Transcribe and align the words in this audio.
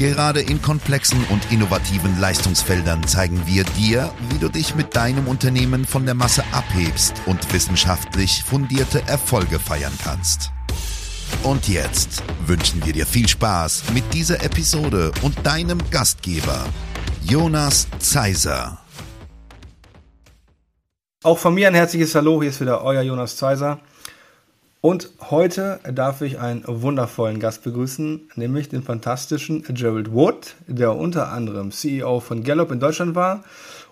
Gerade 0.00 0.40
in 0.40 0.62
komplexen 0.62 1.22
und 1.28 1.52
innovativen 1.52 2.18
Leistungsfeldern 2.18 3.06
zeigen 3.06 3.42
wir 3.44 3.64
dir, 3.64 4.10
wie 4.30 4.38
du 4.38 4.48
dich 4.48 4.74
mit 4.74 4.96
deinem 4.96 5.28
Unternehmen 5.28 5.84
von 5.84 6.06
der 6.06 6.14
Masse 6.14 6.42
abhebst 6.52 7.12
und 7.26 7.52
wissenschaftlich 7.52 8.42
fundierte 8.42 9.06
Erfolge 9.06 9.58
feiern 9.58 9.92
kannst. 10.02 10.52
Und 11.42 11.68
jetzt 11.68 12.22
wünschen 12.46 12.82
wir 12.86 12.94
dir 12.94 13.04
viel 13.04 13.28
Spaß 13.28 13.92
mit 13.92 14.14
dieser 14.14 14.42
Episode 14.42 15.12
und 15.20 15.46
deinem 15.46 15.78
Gastgeber, 15.90 16.64
Jonas 17.22 17.86
Zeiser. 17.98 18.78
Auch 21.22 21.36
von 21.36 21.52
mir 21.52 21.68
ein 21.68 21.74
herzliches 21.74 22.14
Hallo, 22.14 22.40
hier 22.40 22.48
ist 22.48 22.62
wieder 22.62 22.82
euer 22.82 23.02
Jonas 23.02 23.36
Zeiser. 23.36 23.80
Und 24.82 25.10
heute 25.28 25.78
darf 25.92 26.22
ich 26.22 26.38
einen 26.38 26.64
wundervollen 26.66 27.38
Gast 27.38 27.62
begrüßen, 27.64 28.30
nämlich 28.36 28.70
den 28.70 28.82
fantastischen 28.82 29.62
Gerald 29.74 30.10
Wood, 30.12 30.54
der 30.68 30.96
unter 30.96 31.30
anderem 31.32 31.70
CEO 31.70 32.20
von 32.20 32.42
Gallup 32.44 32.70
in 32.70 32.80
Deutschland 32.80 33.14
war 33.14 33.44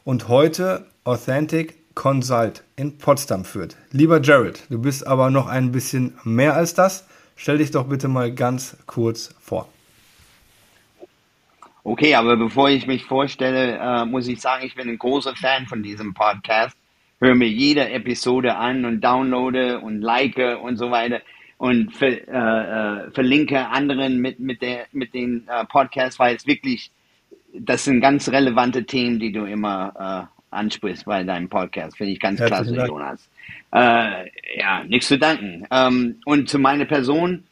und 0.05 0.29
heute 0.29 0.87
Authentic 1.05 1.95
Consult 1.95 2.65
in 2.77 2.97
Potsdam 2.97 3.45
führt. 3.45 3.77
Lieber 3.91 4.21
Gerald, 4.21 4.65
du 4.71 4.81
bist 4.81 5.07
aber 5.07 5.29
noch 5.29 5.47
ein 5.47 5.73
bisschen 5.73 6.15
mehr 6.25 6.55
als 6.55 6.73
das. 6.73 7.07
Stell 7.37 7.59
dich 7.59 7.71
doch 7.71 7.85
bitte 7.85 8.09
mal 8.09 8.33
ganz 8.33 8.79
kurz 8.87 9.35
vor. 9.43 9.69
Okay, 11.85 12.15
aber 12.15 12.39
bevor 12.39 12.71
ich 12.71 12.87
mich 12.87 13.05
vorstelle, 13.05 13.77
äh, 13.77 14.07
muss 14.07 14.27
ich 14.27 14.41
sagen, 14.41 14.65
ich 14.65 14.75
bin 14.75 14.89
ein 14.89 14.99
großer 14.99 15.37
Fan 15.37 15.67
von 15.67 15.83
diesem 15.83 16.15
Podcast 16.15 16.78
höre 17.21 17.35
mir 17.35 17.49
jede 17.49 17.89
Episode 17.91 18.57
an 18.57 18.85
und 18.85 19.01
downloade 19.03 19.81
und 19.81 20.01
like 20.01 20.39
und 20.63 20.77
so 20.77 20.91
weiter 20.91 21.21
und 21.59 21.93
ver, 21.93 22.29
äh, 22.29 23.07
äh, 23.07 23.11
verlinke 23.11 23.69
anderen 23.69 24.21
mit, 24.21 24.39
mit, 24.39 24.63
der, 24.63 24.87
mit 24.93 25.13
den 25.13 25.47
äh, 25.49 25.65
Podcasts, 25.67 26.19
weil 26.19 26.37
es 26.37 26.47
wirklich, 26.47 26.91
das 27.53 27.85
sind 27.85 28.01
ganz 28.01 28.29
relevante 28.31 28.85
Themen, 28.85 29.19
die 29.19 29.33
du 29.33 29.45
immer 29.45 30.31
äh, 30.31 30.55
ansprichst 30.55 31.05
bei 31.05 31.25
deinem 31.25 31.49
Podcast. 31.49 31.97
Finde 31.97 32.13
ich 32.13 32.21
ganz 32.21 32.39
Herzlichen 32.39 32.75
klasse, 32.75 32.75
Dank. 32.75 32.89
Jonas. 32.89 33.29
Äh, 33.73 34.59
ja, 34.59 34.85
nichts 34.85 35.09
zu 35.09 35.19
danken. 35.19 35.67
Ähm, 35.71 36.21
und 36.25 36.49
zu 36.49 36.61
meiner 36.61 36.85
Person, 36.85 37.45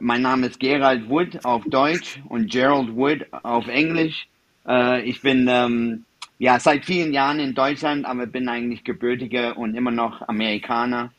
mein 0.00 0.22
Name 0.22 0.48
ist 0.48 0.58
Gerald 0.58 1.08
Wood 1.08 1.44
auf 1.44 1.64
Deutsch 1.66 2.20
und 2.28 2.50
Gerald 2.50 2.96
Wood 2.96 3.26
auf 3.30 3.68
Englisch. 3.68 4.26
Äh, 4.66 5.02
ich 5.02 5.22
bin 5.22 5.46
ähm, 5.48 6.04
ja, 6.38 6.60
seit 6.60 6.84
vielen 6.84 7.12
Jahren 7.12 7.40
in 7.40 7.54
Deutschland, 7.54 8.06
aber 8.06 8.26
bin 8.26 8.48
eigentlich 8.48 8.84
gebürtiger 8.84 9.56
und 9.58 9.74
immer 9.74 9.90
noch 9.90 10.26
Amerikaner, 10.28 11.12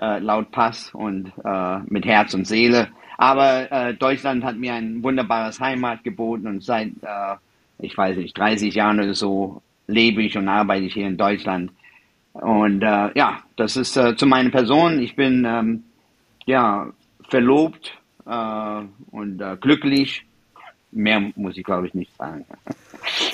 äh, 0.00 0.18
laut 0.18 0.50
Pass 0.50 0.92
und 0.94 1.32
äh, 1.44 1.78
mit 1.86 2.06
Herz 2.06 2.34
und 2.34 2.46
Seele. 2.46 2.88
Aber 3.18 3.70
äh, 3.70 3.94
Deutschland 3.94 4.42
hat 4.42 4.56
mir 4.56 4.74
ein 4.74 5.02
wunderbares 5.02 5.60
Heimat 5.60 6.02
geboten 6.02 6.46
und 6.46 6.64
seit, 6.64 6.88
äh, 7.02 7.36
ich 7.78 7.96
weiß 7.96 8.16
nicht, 8.16 8.36
30 8.36 8.74
Jahren 8.74 9.00
oder 9.00 9.14
so 9.14 9.62
lebe 9.86 10.22
ich 10.22 10.36
und 10.36 10.48
arbeite 10.48 10.86
ich 10.86 10.94
hier 10.94 11.06
in 11.06 11.18
Deutschland. 11.18 11.70
Und 12.32 12.82
äh, 12.82 13.10
ja, 13.14 13.42
das 13.56 13.76
ist 13.76 13.96
äh, 13.96 14.16
zu 14.16 14.26
meiner 14.26 14.50
Person. 14.50 15.00
Ich 15.00 15.14
bin 15.14 15.44
ähm, 15.44 15.84
ja 16.46 16.88
verlobt 17.28 17.96
äh, 18.26 18.80
und 19.10 19.40
äh, 19.40 19.56
glücklich. 19.60 20.24
Mehr 20.90 21.32
muss 21.36 21.56
ich, 21.56 21.64
glaube 21.64 21.86
ich, 21.86 21.94
nicht 21.94 22.16
sagen. 22.16 22.44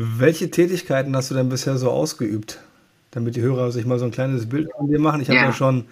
Welche 0.00 0.48
Tätigkeiten 0.48 1.16
hast 1.16 1.32
du 1.32 1.34
denn 1.34 1.48
bisher 1.48 1.76
so 1.76 1.90
ausgeübt? 1.90 2.60
Damit 3.10 3.34
die 3.34 3.40
Hörer 3.40 3.72
sich 3.72 3.84
mal 3.84 3.98
so 3.98 4.04
ein 4.04 4.12
kleines 4.12 4.48
Bild 4.48 4.70
von 4.76 4.86
dir 4.86 5.00
machen. 5.00 5.20
Ich 5.20 5.28
habe 5.28 5.40
ja. 5.40 5.46
ja 5.46 5.52
schon 5.52 5.86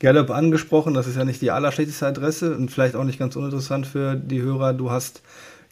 Gallup 0.00 0.30
angesprochen, 0.30 0.94
das 0.94 1.06
ist 1.06 1.16
ja 1.16 1.24
nicht 1.24 1.40
die 1.40 1.52
allerschlechteste 1.52 2.08
Adresse 2.08 2.56
und 2.56 2.72
vielleicht 2.72 2.96
auch 2.96 3.04
nicht 3.04 3.20
ganz 3.20 3.36
uninteressant 3.36 3.86
für 3.86 4.16
die 4.16 4.42
Hörer. 4.42 4.72
Du 4.72 4.90
hast 4.90 5.22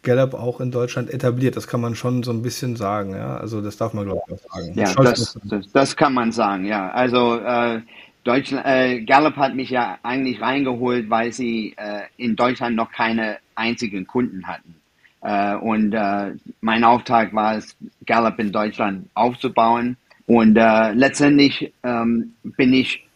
Gallup 0.04 0.34
auch 0.34 0.60
in 0.60 0.70
Deutschland 0.70 1.10
etabliert. 1.10 1.56
Das 1.56 1.66
kann 1.66 1.80
man 1.80 1.96
schon 1.96 2.22
so 2.22 2.30
ein 2.30 2.42
bisschen 2.42 2.76
sagen, 2.76 3.12
ja. 3.12 3.38
Also 3.38 3.60
das 3.60 3.76
darf 3.76 3.92
man 3.92 4.04
glaube 4.04 4.20
ich 4.28 4.34
auch 4.34 4.54
sagen. 4.54 4.72
Ja, 4.76 4.94
das, 4.94 5.36
das, 5.42 5.72
das, 5.72 5.96
kann 5.96 6.14
man 6.14 6.30
sagen, 6.30 6.66
ja. 6.66 6.92
Also 6.92 7.40
äh, 7.40 7.80
Deutschland, 8.22 8.66
äh, 8.66 9.00
Gallup 9.00 9.34
hat 9.34 9.56
mich 9.56 9.70
ja 9.70 9.98
eigentlich 10.04 10.40
reingeholt, 10.40 11.10
weil 11.10 11.32
sie 11.32 11.74
äh, 11.76 12.02
in 12.16 12.36
Deutschland 12.36 12.76
noch 12.76 12.92
keine 12.92 13.38
einzigen 13.56 14.06
Kunden 14.06 14.46
hatten. 14.46 14.76
Äh, 15.22 15.54
und 15.56 15.92
äh, 15.92 16.32
mein 16.60 16.84
Auftrag 16.84 17.34
war 17.34 17.56
es, 17.56 17.76
Gallup 18.06 18.38
in 18.38 18.52
Deutschland 18.52 19.08
aufzubauen. 19.14 19.96
Und 20.26 20.56
äh, 20.56 20.92
letztendlich 20.92 21.72
ähm, 21.82 22.34
bin 22.42 22.72
ich 22.72 23.06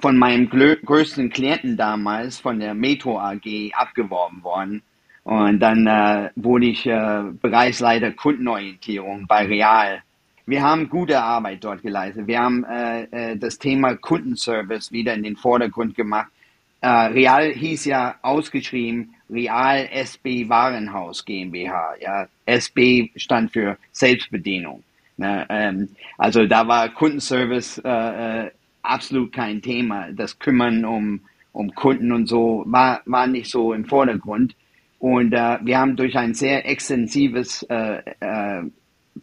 von 0.00 0.16
meinem 0.16 0.48
größten 0.48 1.30
Klienten 1.30 1.76
damals, 1.76 2.38
von 2.38 2.58
der 2.58 2.74
Metro 2.74 3.20
AG, 3.20 3.70
abgeworben 3.74 4.42
worden. 4.42 4.82
Und 5.24 5.60
dann 5.60 5.86
äh, 5.86 6.30
wurde 6.36 6.66
ich 6.66 6.86
äh, 6.86 7.22
Bereichsleiter 7.40 8.10
Kundenorientierung 8.12 9.26
bei 9.26 9.44
Real. 9.46 10.02
Wir 10.46 10.62
haben 10.62 10.88
gute 10.88 11.20
Arbeit 11.20 11.62
dort 11.62 11.82
geleistet. 11.82 12.26
Wir 12.26 12.40
haben 12.40 12.64
äh, 12.64 13.36
das 13.36 13.58
Thema 13.58 13.94
Kundenservice 13.94 14.90
wieder 14.90 15.14
in 15.14 15.22
den 15.22 15.36
Vordergrund 15.36 15.94
gemacht. 15.94 16.28
Real 16.82 17.52
hieß 17.52 17.84
ja 17.84 18.14
ausgeschrieben 18.22 19.14
Real 19.30 19.88
SB 19.92 20.48
Warenhaus 20.48 21.24
GmbH. 21.24 21.94
Ja, 22.00 22.28
SB 22.46 23.10
stand 23.16 23.52
für 23.52 23.76
Selbstbedienung. 23.92 24.82
Ne, 25.16 25.46
ähm, 25.50 25.88
also 26.16 26.46
da 26.46 26.66
war 26.66 26.88
Kundenservice 26.88 27.78
äh, 27.84 28.46
äh, 28.46 28.50
absolut 28.82 29.32
kein 29.32 29.60
Thema. 29.60 30.10
Das 30.12 30.38
Kümmern 30.38 30.84
um, 30.84 31.20
um 31.52 31.74
Kunden 31.74 32.10
und 32.12 32.26
so 32.26 32.64
war, 32.66 33.02
war 33.04 33.26
nicht 33.26 33.50
so 33.50 33.72
im 33.74 33.84
Vordergrund. 33.84 34.54
Und 34.98 35.32
äh, 35.32 35.58
wir 35.62 35.78
haben 35.78 35.96
durch 35.96 36.16
ein 36.16 36.34
sehr 36.34 36.66
extensives 36.68 37.62
äh, 37.64 38.02
äh, 38.20 38.62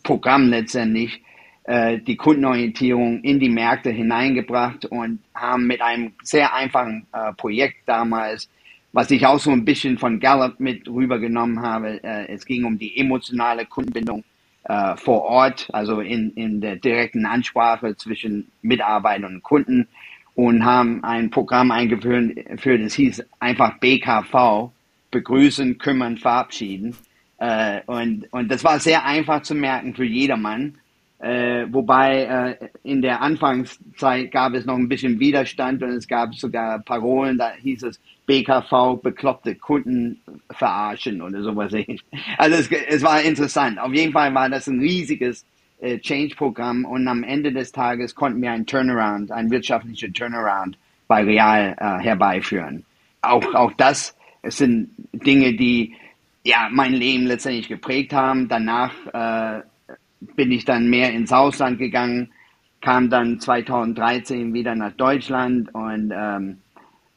Programm 0.04 0.50
letztendlich 0.50 1.22
die 1.70 2.16
Kundenorientierung 2.16 3.22
in 3.24 3.42
die 3.42 3.50
Märkte 3.50 3.90
hineingebracht 3.90 4.86
und 4.86 5.20
haben 5.36 5.68
mit 5.68 5.82
einem 5.82 6.14
sehr 6.24 6.54
einfachen 6.54 7.08
Projekt 7.36 7.80
damals 7.86 8.50
was 8.94 9.12
ich 9.12 9.26
auch 9.26 9.40
so 9.40 9.52
ein 9.52 9.66
bisschen 9.66 9.98
von 9.98 10.20
Gallup 10.20 10.60
mit 10.60 10.88
rübergenommen 10.88 11.62
habe. 11.62 12.04
Äh, 12.04 12.34
es 12.34 12.46
ging 12.46 12.66
um 12.66 12.78
die 12.78 12.98
emotionale 12.98 13.66
Kundenbindung 13.66 14.24
äh, 14.64 14.96
vor 14.98 15.24
Ort, 15.24 15.70
also 15.74 16.02
in, 16.02 16.32
in 16.32 16.62
der 16.62 16.76
direkten 16.76 17.26
Ansprache 17.26 17.96
zwischen 17.96 18.52
Mitarbeitern 18.62 19.36
und 19.36 19.44
Kunden 19.44 19.88
und 20.36 20.66
haben 20.66 21.04
ein 21.04 21.32
Programm 21.32 21.72
eingeführt, 21.72 22.36
das 22.84 22.94
hieß 22.94 23.24
einfach 23.40 23.80
BKV, 23.80 24.72
begrüßen, 25.10 25.80
kümmern, 25.80 26.18
verabschieden. 26.18 26.96
Äh, 27.40 27.82
und, 27.88 28.32
und 28.32 28.52
das 28.52 28.64
war 28.64 28.80
sehr 28.80 29.04
einfach 29.06 29.42
zu 29.42 29.56
merken 29.56 29.96
für 29.96 30.06
jedermann. 30.06 30.78
Äh, 31.20 31.66
wobei 31.72 32.58
äh, 32.62 32.70
in 32.84 33.02
der 33.02 33.22
Anfangszeit 33.22 34.32
gab 34.32 34.54
es 34.54 34.66
noch 34.66 34.76
ein 34.76 34.88
bisschen 34.88 35.20
Widerstand 35.20 35.82
und 35.82 35.90
es 35.90 36.08
gab 36.08 36.36
sogar 36.36 36.80
Parolen, 36.80 37.40
da 37.40 37.54
hieß 37.54 37.84
es 37.84 38.00
BKV 38.28 39.02
bekloppte 39.02 39.56
Kunden 39.56 40.22
verarschen 40.52 41.22
oder 41.22 41.42
sowas. 41.42 41.74
Also 42.38 42.58
es, 42.58 42.70
es 42.72 43.02
war 43.02 43.22
interessant. 43.24 43.80
Auf 43.80 43.94
jeden 43.94 44.12
Fall 44.12 44.34
war 44.36 44.48
das 44.50 44.68
ein 44.68 44.80
riesiges 44.80 45.44
äh, 45.80 45.98
Change-Programm 45.98 46.86
und 46.86 47.08
am 47.08 47.24
Ende 47.24 47.52
des 47.52 47.72
Tages 47.72 48.14
konnten 48.14 48.42
wir 48.42 48.52
ein 48.52 48.68
Turnaround, 48.68 49.32
ein 49.32 49.50
wirtschaftlicher 49.50 50.14
Turnaround 50.14 50.78
bei 51.08 51.24
Real 51.24 51.76
äh, 51.80 52.04
herbeiführen. 52.04 52.86
Auch, 53.22 53.56
auch 53.56 53.74
das 53.74 54.16
sind 54.44 54.90
Dinge, 55.14 55.54
die 55.54 55.96
ja 56.44 56.70
mein 56.72 56.94
Leben 56.94 57.26
letztendlich 57.26 57.68
geprägt 57.68 58.14
haben. 58.14 58.48
Danach 58.48 58.94
äh, 59.14 59.62
bin 60.38 60.52
ich 60.52 60.64
dann 60.64 60.90
mehr 60.90 61.12
ins 61.12 61.34
Ausland 61.34 61.80
gegangen, 61.80 62.30
kam 62.80 63.10
dann 63.10 63.40
2013 63.42 64.54
wieder 64.54 64.76
nach 64.76 64.94
Deutschland 64.94 65.74
und 65.74 66.14
ähm, 66.16 66.58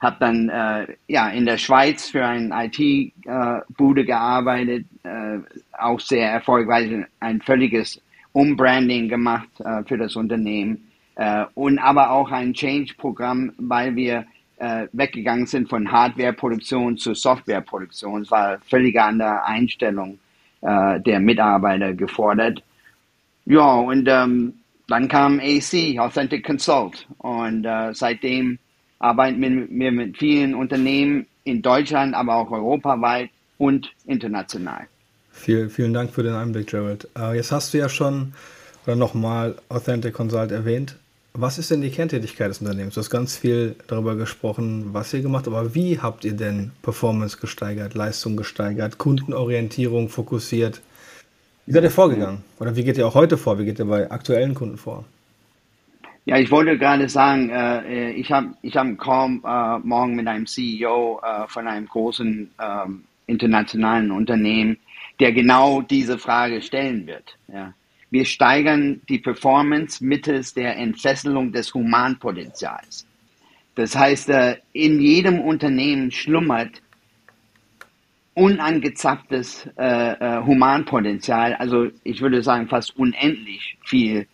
habe 0.01 0.17
dann 0.19 0.49
äh, 0.49 0.87
ja 1.07 1.29
in 1.29 1.45
der 1.45 1.59
Schweiz 1.59 2.09
für 2.09 2.25
ein 2.25 2.51
IT-Bude 2.51 4.01
äh, 4.01 4.05
gearbeitet, 4.05 4.87
äh, 5.05 5.39
auch 5.79 6.01
sehr 6.01 6.33
erfolgreich, 6.33 6.91
ein 7.21 7.41
völliges 7.43 8.01
Umbranding 8.33 9.09
gemacht 9.09 9.49
äh, 9.61 9.85
für 9.85 9.99
das 9.99 10.17
Unternehmen 10.17 10.91
äh, 11.17 11.45
und 11.55 11.79
aber 11.79 12.11
auch 12.13 12.31
ein 12.31 12.55
Change-Programm, 12.55 13.53
weil 13.59 13.95
wir 13.97 14.25
äh, 14.57 14.87
weggegangen 14.93 15.47
sind 15.47 15.69
von 15.69 15.93
Hardware-Produktion 15.93 16.97
zu 16.97 17.15
Software-Produktion. 17.15 18.23
Es 18.23 18.31
war 18.31 18.59
völlig 18.61 18.99
andere 18.99 19.45
Einstellung 19.45 20.19
der 20.63 21.21
Mitarbeiter 21.21 21.95
gefordert. 21.95 22.63
Ja, 23.47 23.75
und 23.81 24.07
ähm, 24.09 24.55
dann 24.89 25.09
kam 25.09 25.41
AC, 25.41 25.99
Authentic 25.99 26.45
Consult. 26.45 27.07
Und 27.19 27.65
äh, 27.65 27.93
seitdem 27.95 28.59
arbeiten 28.99 29.41
wir 29.71 29.93
mit 29.93 30.19
vielen 30.19 30.55
Unternehmen 30.55 31.27
in 31.45 31.63
Deutschland, 31.63 32.15
aber 32.15 32.37
auch 32.37 32.51
europaweit 32.51 33.31
und 33.59 33.91
international. 34.07 34.87
Viel, 35.33 35.71
vielen 35.71 35.95
Dank 35.95 36.11
für 36.11 36.23
den 36.23 36.35
Einblick, 36.35 36.69
Gerald. 36.69 37.09
Äh, 37.17 37.37
jetzt 37.37 37.53
hast 37.53 37.73
du 37.73 37.79
ja 37.79 37.89
schon 37.89 38.33
oder 38.87 38.97
nochmal 38.97 39.57
Authentic 39.69 40.15
Consult 40.15 40.51
erwähnt. 40.51 40.97
Was 41.33 41.59
ist 41.59 41.71
denn 41.71 41.81
die 41.81 41.91
Kerntätigkeit 41.91 42.51
des 42.51 42.61
Unternehmens? 42.61 42.95
Du 42.95 43.01
hast 43.01 43.11
ganz 43.11 43.37
viel 43.37 43.77
darüber 43.87 44.17
gesprochen, 44.17 44.93
was 44.93 45.15
ihr 45.15 45.23
gemacht 45.23 45.47
habt, 45.47 45.57
aber 45.57 45.75
wie 45.77 46.01
habt 46.01 46.25
ihr 46.25 46.33
denn 46.33 46.73
Performance 46.83 47.39
gesteigert, 47.41 47.95
Leistung 47.95 48.37
gesteigert, 48.37 48.99
Kundenorientierung 48.99 50.09
fokussiert? 50.09 50.81
Wie 51.71 51.75
seid 51.75 51.85
ihr 51.85 51.91
vorgegangen? 51.93 52.43
Oder 52.59 52.75
wie 52.75 52.83
geht 52.83 52.99
ihr 52.99 53.07
auch 53.07 53.15
heute 53.15 53.39
vor? 53.39 53.57
Wie 53.61 53.65
geht 53.65 53.79
ihr 53.79 53.85
bei 53.85 54.11
aktuellen 54.11 54.55
Kunden 54.55 54.77
vor? 54.77 55.05
Ja, 56.25 56.37
ich 56.37 56.51
wollte 56.51 56.77
gerade 56.77 57.09
sagen, 57.09 57.49
äh, 57.49 58.11
ich 58.11 58.33
habe 58.33 58.49
ich 58.63 58.77
hab 58.77 58.99
kaum 58.99 59.41
äh, 59.47 59.79
morgen 59.79 60.17
mit 60.17 60.27
einem 60.27 60.49
CEO 60.49 61.21
äh, 61.23 61.47
von 61.47 61.69
einem 61.69 61.87
großen 61.87 62.51
ähm, 62.61 63.05
internationalen 63.29 64.11
Unternehmen, 64.11 64.79
der 65.21 65.31
genau 65.31 65.81
diese 65.81 66.19
Frage 66.19 66.61
stellen 66.61 67.07
wird. 67.07 67.37
Ja. 67.47 67.73
Wir 68.11 68.25
steigern 68.25 69.01
die 69.09 69.21
Performance 69.21 70.05
mittels 70.05 70.53
der 70.53 70.77
Entfesselung 70.77 71.53
des 71.53 71.73
Humanpotenzials. 71.73 73.07
Das 73.77 73.95
heißt, 73.95 74.29
äh, 74.31 74.57
in 74.73 75.01
jedem 75.01 75.39
Unternehmen 75.39 76.11
schlummert 76.11 76.83
unangezapftes 78.41 79.69
äh, 79.77 80.13
äh, 80.13 80.43
Humanpotenzial, 80.43 81.53
also 81.57 81.89
ich 82.05 82.23
würde 82.23 82.43
sagen 82.43 82.69
fast 82.69 82.97
unendlich 82.97 83.77
viel 83.85 84.27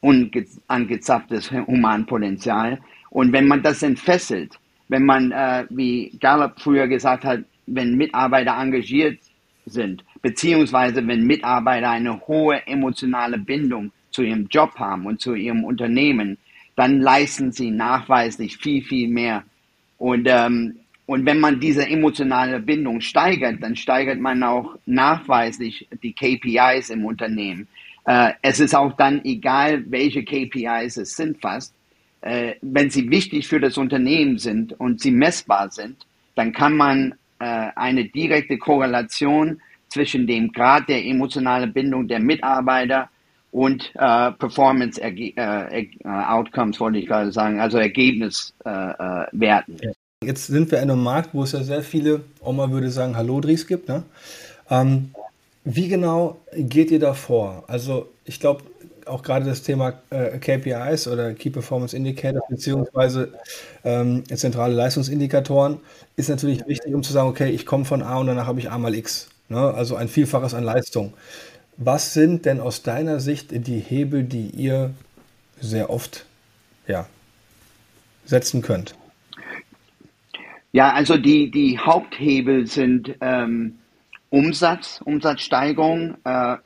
unangezapftes 0.00 1.52
Humanpotenzial. 1.52 2.80
Und 3.10 3.32
wenn 3.32 3.46
man 3.46 3.62
das 3.62 3.82
entfesselt, 3.84 4.58
wenn 4.88 5.04
man, 5.04 5.30
äh, 5.30 5.66
wie 5.70 6.10
Gallup 6.20 6.60
früher 6.60 6.88
gesagt 6.88 7.24
hat, 7.24 7.44
wenn 7.66 7.96
Mitarbeiter 7.96 8.58
engagiert 8.60 9.20
sind, 9.66 10.04
beziehungsweise 10.20 11.06
wenn 11.06 11.24
Mitarbeiter 11.24 11.90
eine 11.90 12.26
hohe 12.26 12.66
emotionale 12.66 13.38
Bindung 13.38 13.92
zu 14.10 14.22
ihrem 14.22 14.48
Job 14.48 14.74
haben 14.78 15.06
und 15.06 15.20
zu 15.20 15.34
ihrem 15.34 15.62
Unternehmen, 15.64 16.38
dann 16.74 17.00
leisten 17.00 17.52
sie 17.52 17.70
nachweislich 17.70 18.58
viel, 18.58 18.82
viel 18.82 19.08
mehr. 19.08 19.44
Und, 19.96 20.26
ähm, 20.28 20.80
und 21.06 21.26
wenn 21.26 21.38
man 21.38 21.60
diese 21.60 21.86
emotionale 21.86 22.60
Bindung 22.60 23.00
steigert, 23.00 23.62
dann 23.62 23.76
steigert 23.76 24.18
man 24.18 24.42
auch 24.42 24.76
nachweislich 24.86 25.86
die 26.02 26.14
KPIs 26.14 26.90
im 26.90 27.04
Unternehmen. 27.04 27.68
Äh, 28.06 28.32
es 28.42 28.60
ist 28.60 28.74
auch 28.74 28.92
dann 28.96 29.24
egal, 29.24 29.84
welche 29.90 30.24
KPIs 30.24 30.96
es 30.96 31.16
sind 31.16 31.40
fast. 31.40 31.74
Äh, 32.22 32.54
wenn 32.62 32.88
sie 32.88 33.10
wichtig 33.10 33.48
für 33.48 33.60
das 33.60 33.76
Unternehmen 33.76 34.38
sind 34.38 34.72
und 34.80 35.00
sie 35.00 35.10
messbar 35.10 35.70
sind, 35.70 36.06
dann 36.36 36.52
kann 36.52 36.76
man 36.76 37.14
äh, 37.38 37.44
eine 37.76 38.06
direkte 38.06 38.56
Korrelation 38.56 39.60
zwischen 39.88 40.26
dem 40.26 40.52
Grad 40.52 40.88
der 40.88 41.04
emotionalen 41.04 41.72
Bindung 41.72 42.08
der 42.08 42.20
Mitarbeiter 42.20 43.10
und 43.52 43.92
äh, 43.94 44.32
Performance 44.32 45.00
äh, 45.00 45.32
äh, 45.36 45.88
Outcomes, 46.04 46.80
wollte 46.80 46.98
ich 46.98 47.06
gerade 47.06 47.30
sagen, 47.30 47.60
also 47.60 47.78
Ergebniswerten. 47.78 49.76
Ja. 49.80 49.92
Jetzt 50.26 50.46
sind 50.46 50.70
wir 50.70 50.80
in 50.80 50.90
einem 50.90 51.02
Markt, 51.02 51.30
wo 51.32 51.42
es 51.42 51.52
ja 51.52 51.62
sehr 51.62 51.82
viele, 51.82 52.22
Oma 52.40 52.70
würde 52.70 52.90
sagen, 52.90 53.16
Hallodris 53.16 53.66
gibt. 53.66 53.88
Ne? 53.88 54.02
Ähm, 54.70 55.10
wie 55.64 55.88
genau 55.88 56.38
geht 56.54 56.90
ihr 56.90 57.00
da 57.00 57.14
vor? 57.14 57.64
Also 57.66 58.08
ich 58.24 58.40
glaube, 58.40 58.62
auch 59.06 59.22
gerade 59.22 59.44
das 59.44 59.62
Thema 59.62 59.94
äh, 60.10 60.38
KPIs 60.38 61.08
oder 61.08 61.34
Key 61.34 61.50
Performance 61.50 61.96
Indicators 61.96 62.42
beziehungsweise 62.48 63.32
ähm, 63.84 64.24
zentrale 64.34 64.74
Leistungsindikatoren 64.74 65.78
ist 66.16 66.28
natürlich 66.28 66.66
wichtig, 66.66 66.94
um 66.94 67.02
zu 67.02 67.12
sagen, 67.12 67.28
okay, 67.28 67.50
ich 67.50 67.66
komme 67.66 67.84
von 67.84 68.02
A 68.02 68.18
und 68.18 68.26
danach 68.26 68.46
habe 68.46 68.60
ich 68.60 68.70
A 68.70 68.78
mal 68.78 68.94
X. 68.94 69.28
Ne? 69.48 69.58
Also 69.58 69.96
ein 69.96 70.08
Vielfaches 70.08 70.54
an 70.54 70.64
Leistung. 70.64 71.12
Was 71.76 72.14
sind 72.14 72.46
denn 72.46 72.60
aus 72.60 72.82
deiner 72.82 73.20
Sicht 73.20 73.48
die 73.50 73.80
Hebel, 73.80 74.22
die 74.24 74.48
ihr 74.50 74.94
sehr 75.60 75.90
oft 75.90 76.24
ja, 76.86 77.06
setzen 78.24 78.62
könnt? 78.62 78.94
Ja, 80.74 80.92
also 80.92 81.16
die, 81.16 81.52
die 81.52 81.78
Haupthebel 81.78 82.66
sind 82.66 83.14
ähm, 83.20 83.78
Umsatz, 84.28 85.00
Umsatzsteigerung, 85.04 86.16
äh, 86.24 86.56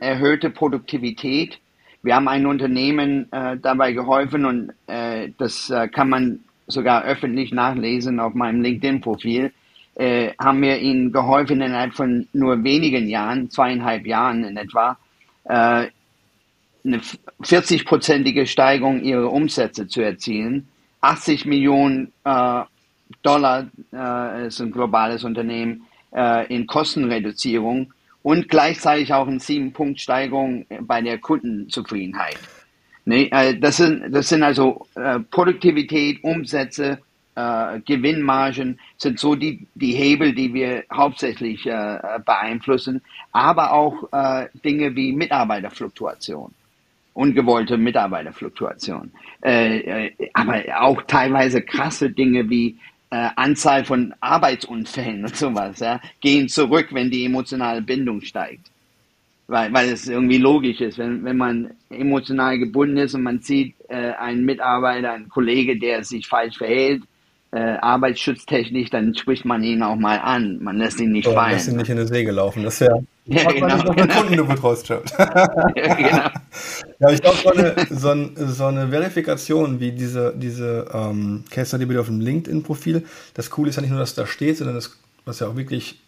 erhöhte 0.00 0.48
Produktivität. 0.48 1.58
Wir 2.02 2.14
haben 2.14 2.28
ein 2.28 2.46
Unternehmen 2.46 3.30
äh, 3.30 3.58
dabei 3.58 3.92
geholfen 3.92 4.46
und 4.46 4.72
äh, 4.86 5.32
das 5.36 5.68
äh, 5.68 5.86
kann 5.88 6.08
man 6.08 6.40
sogar 6.66 7.04
öffentlich 7.04 7.52
nachlesen 7.52 8.20
auf 8.20 8.32
meinem 8.32 8.62
LinkedIn-Profil. 8.62 9.52
Äh, 9.96 10.30
haben 10.40 10.62
wir 10.62 10.78
ihnen 10.78 11.12
geholfen 11.12 11.60
innerhalb 11.60 11.92
von 11.92 12.26
nur 12.32 12.64
wenigen 12.64 13.06
Jahren, 13.06 13.50
zweieinhalb 13.50 14.06
Jahren 14.06 14.44
in 14.44 14.56
etwa, 14.56 14.96
äh, 15.44 15.88
eine 16.86 17.00
40-prozentige 17.42 18.46
Steigerung 18.46 19.02
ihrer 19.02 19.30
Umsätze 19.30 19.88
zu 19.88 20.00
erzielen. 20.00 20.68
80 21.02 21.44
Millionen 21.44 22.14
Dollar 23.22 23.68
ist 24.46 24.60
ein 24.60 24.70
globales 24.70 25.24
Unternehmen 25.24 25.86
äh, 26.14 26.52
in 26.54 26.66
Kostenreduzierung 26.66 27.92
und 28.22 28.48
gleichzeitig 28.48 29.12
auch 29.12 29.26
eine 29.26 29.40
sieben 29.40 29.72
Punkt 29.72 30.00
Steigerung 30.00 30.66
bei 30.80 31.00
der 31.00 31.18
Kundenzufriedenheit. 31.18 32.38
Nee, 33.04 33.28
äh, 33.32 33.58
das, 33.58 33.78
sind, 33.78 34.12
das 34.12 34.28
sind 34.28 34.42
also 34.42 34.86
äh, 34.94 35.20
Produktivität, 35.20 36.22
Umsätze, 36.22 36.98
äh, 37.34 37.80
Gewinnmargen 37.80 38.78
sind 38.98 39.18
so 39.18 39.34
die, 39.34 39.66
die 39.74 39.92
Hebel, 39.92 40.34
die 40.34 40.52
wir 40.52 40.84
hauptsächlich 40.92 41.66
äh, 41.66 41.98
beeinflussen, 42.26 43.00
aber 43.32 43.72
auch 43.72 44.12
äh, 44.12 44.48
Dinge 44.62 44.94
wie 44.94 45.12
Mitarbeiterfluktuation, 45.12 46.52
ungewollte 47.14 47.78
Mitarbeiterfluktuation, 47.78 49.10
äh, 49.42 50.08
äh, 50.08 50.30
aber 50.34 50.64
auch 50.78 51.00
teilweise 51.02 51.62
krasse 51.62 52.10
Dinge 52.10 52.50
wie 52.50 52.76
äh, 53.10 53.28
Anzahl 53.36 53.84
von 53.84 54.14
Arbeitsunfällen 54.20 55.24
und 55.24 55.36
sowas, 55.36 55.80
ja, 55.80 56.00
gehen 56.20 56.48
zurück, 56.48 56.88
wenn 56.92 57.10
die 57.10 57.24
emotionale 57.24 57.82
Bindung 57.82 58.20
steigt. 58.20 58.70
Weil, 59.46 59.72
weil 59.72 59.88
es 59.88 60.06
irgendwie 60.06 60.36
logisch 60.36 60.80
ist, 60.82 60.98
wenn, 60.98 61.24
wenn 61.24 61.38
man 61.38 61.70
emotional 61.88 62.58
gebunden 62.58 62.98
ist 62.98 63.14
und 63.14 63.22
man 63.22 63.40
sieht 63.40 63.74
äh, 63.88 64.12
einen 64.12 64.44
Mitarbeiter, 64.44 65.12
einen 65.12 65.30
Kollege, 65.30 65.78
der 65.78 66.04
sich 66.04 66.26
falsch 66.26 66.58
verhält, 66.58 67.02
äh, 67.50 67.58
arbeitsschutztechnisch, 67.58 68.90
dann 68.90 69.14
spricht 69.14 69.46
man 69.46 69.62
ihn 69.62 69.82
auch 69.82 69.96
mal 69.96 70.18
an. 70.18 70.62
Man 70.62 70.76
lässt 70.76 71.00
ihn 71.00 71.12
nicht 71.12 71.24
so, 71.24 71.32
fallen. 71.32 71.52
Lässt 71.52 71.68
ihn 71.68 71.76
nicht 71.78 71.88
in 71.88 71.96
den 71.96 72.06
See 72.06 72.24
gelaufen. 72.24 72.62
Das 72.62 72.80
wäre 72.82 73.02
ja, 73.28 73.52
genau, 73.52 73.92
genau. 73.92 74.14
Kunden 74.14 74.36
du 74.36 74.44
ja, 75.76 75.94
genau. 75.94 76.30
ja, 76.98 77.10
ich 77.10 77.20
glaube, 77.20 77.38
so 77.42 77.50
eine, 77.50 77.74
so, 77.90 78.08
ein, 78.10 78.30
so 78.36 78.64
eine 78.64 78.88
Verifikation 78.88 79.80
wie 79.80 79.92
diese, 79.92 80.32
diese 80.34 80.86
ähm, 80.92 81.44
Case 81.50 81.76
Study 81.76 81.98
auf 81.98 82.06
dem 82.06 82.20
LinkedIn-Profil, 82.20 83.04
das 83.34 83.50
Coole 83.50 83.70
ist 83.70 83.76
ja 83.76 83.82
nicht 83.82 83.90
nur, 83.90 84.00
dass 84.00 84.14
da 84.14 84.26
steht, 84.26 84.56
sondern 84.56 84.76
das, 84.76 84.96
was 85.24 85.40
ja 85.40 85.48
auch 85.48 85.56
wirklich 85.56 86.00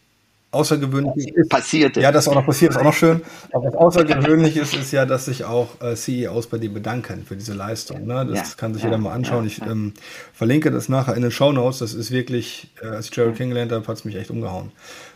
außergewöhnlich 0.52 1.28
ist. 1.28 1.48
Passiert. 1.48 1.96
Ja, 1.96 2.10
das 2.10 2.26
auch 2.26 2.34
noch 2.34 2.46
passiert, 2.46 2.72
ist 2.72 2.78
auch 2.78 2.84
noch 2.84 2.94
schön. 2.94 3.22
Aber 3.52 3.66
was 3.66 3.74
außergewöhnlich 3.74 4.56
ist, 4.56 4.74
ist 4.74 4.92
ja, 4.92 5.06
dass 5.06 5.26
sich 5.26 5.44
auch 5.44 5.80
äh, 5.80 5.94
CEOs 5.94 6.48
bei 6.48 6.58
dir 6.58 6.72
bedanken 6.72 7.24
für 7.24 7.36
diese 7.36 7.54
Leistung. 7.54 8.06
Ne? 8.06 8.26
Das 8.26 8.50
ja, 8.50 8.54
kann 8.56 8.74
sich 8.74 8.82
ja, 8.82 8.88
jeder 8.88 8.98
mal 8.98 9.12
anschauen. 9.12 9.46
ich 9.46 9.62
ähm, 9.62 9.92
verlinke 10.32 10.70
das 10.70 10.88
nachher 10.88 11.14
in 11.14 11.22
den 11.22 11.30
Show 11.30 11.52
Notes. 11.52 11.78
Das 11.78 11.94
ist 11.94 12.10
wirklich, 12.10 12.70
äh, 12.82 12.86
als 12.86 13.06
ich 13.06 13.12
Gerald 13.12 13.36
kennengelernt 13.36 13.72
habe, 13.72 13.86
hat 13.86 13.96
es 13.96 14.04
mich 14.04 14.16
echt 14.16 14.30
umgehauen. 14.30 14.72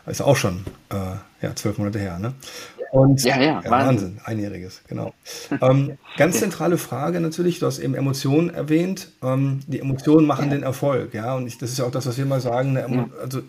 Ist 0.07 0.21
auch 0.21 0.37
schon 0.37 0.65
äh, 0.91 0.95
ja, 1.45 1.55
zwölf 1.55 1.79
Monate 1.79 1.99
her. 1.99 2.19
Ne? 2.19 2.35
Und, 2.91 3.25
ja, 3.25 3.41
ja, 3.41 3.57
Wahnsinn. 3.57 3.71
Wahnsinn. 3.71 4.21
einjähriges, 4.25 4.83
genau. 4.87 5.13
ähm, 5.61 5.99
ganz 6.17 6.39
zentrale 6.39 6.79
Frage 6.79 7.21
natürlich, 7.21 7.59
du 7.59 7.67
hast 7.67 7.81
eben 7.81 7.95
Emotionen 7.95 8.51
erwähnt. 8.51 9.09
Ähm, 9.23 9.61
die 9.67 9.81
Emotionen 9.81 10.27
machen 10.27 10.51
den 10.51 10.63
Erfolg, 10.63 11.13
ja. 11.13 11.35
Und 11.35 11.47
ich, 11.47 11.59
das 11.59 11.71
ist 11.71 11.79
ja 11.79 11.87
auch 11.87 11.91
das, 11.91 12.07
was 12.07 12.19
wir 12.19 12.27
mal 12.27 12.41
sagen. 12.41 13.11
also 13.21 13.43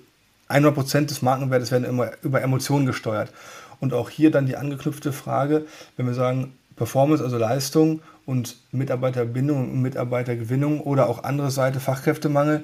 100% 0.50 1.06
des 1.06 1.22
Markenwertes 1.22 1.72
werden 1.72 1.84
immer 1.84 2.12
über 2.24 2.42
Emotionen 2.42 2.86
gesteuert. 2.86 3.32
Und 3.80 3.94
auch 3.94 4.10
hier 4.10 4.32
dann 4.32 4.46
die 4.46 4.56
angeknüpfte 4.56 5.12
Frage, 5.12 5.66
wenn 5.98 6.08
wir 6.08 6.14
sagen 6.14 6.54
Performance, 6.76 7.24
also 7.24 7.38
Leistung 7.38 8.02
und 8.26 8.58
Mitarbeiterbindung 8.72 9.72
und 9.72 9.82
Mitarbeitergewinnung 9.82 10.82
oder 10.82 11.08
auch 11.08 11.24
andere 11.24 11.52
Seite 11.52 11.80
Fachkräftemangel 11.80 12.64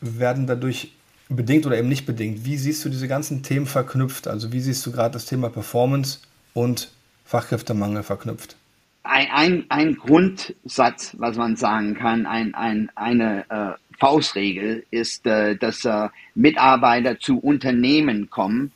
werden 0.00 0.46
dadurch 0.46 0.92
bedingt 1.28 1.66
oder 1.66 1.78
eben 1.78 1.88
nicht 1.88 2.06
bedingt. 2.06 2.44
Wie 2.44 2.56
siehst 2.56 2.84
du 2.84 2.88
diese 2.88 3.08
ganzen 3.08 3.42
Themen 3.42 3.66
verknüpft? 3.66 4.28
Also 4.28 4.52
wie 4.52 4.60
siehst 4.60 4.84
du 4.86 4.92
gerade 4.92 5.12
das 5.12 5.26
Thema 5.26 5.50
Performance 5.50 6.20
und 6.54 6.90
Fachkräftemangel 7.24 8.02
verknüpft? 8.02 8.56
Ein, 9.02 9.28
ein, 9.30 9.64
ein 9.68 9.96
Grundsatz, 9.96 11.14
was 11.18 11.36
man 11.36 11.56
sagen 11.56 11.94
kann, 11.94 12.26
ein, 12.26 12.54
ein, 12.54 12.90
eine 12.94 13.44
äh, 13.50 13.96
Faustregel 13.98 14.84
ist, 14.90 15.26
äh, 15.26 15.56
dass 15.56 15.84
äh, 15.84 16.08
Mitarbeiter 16.34 17.18
zu 17.18 17.38
Unternehmen 17.38 18.30
kommen, 18.30 18.72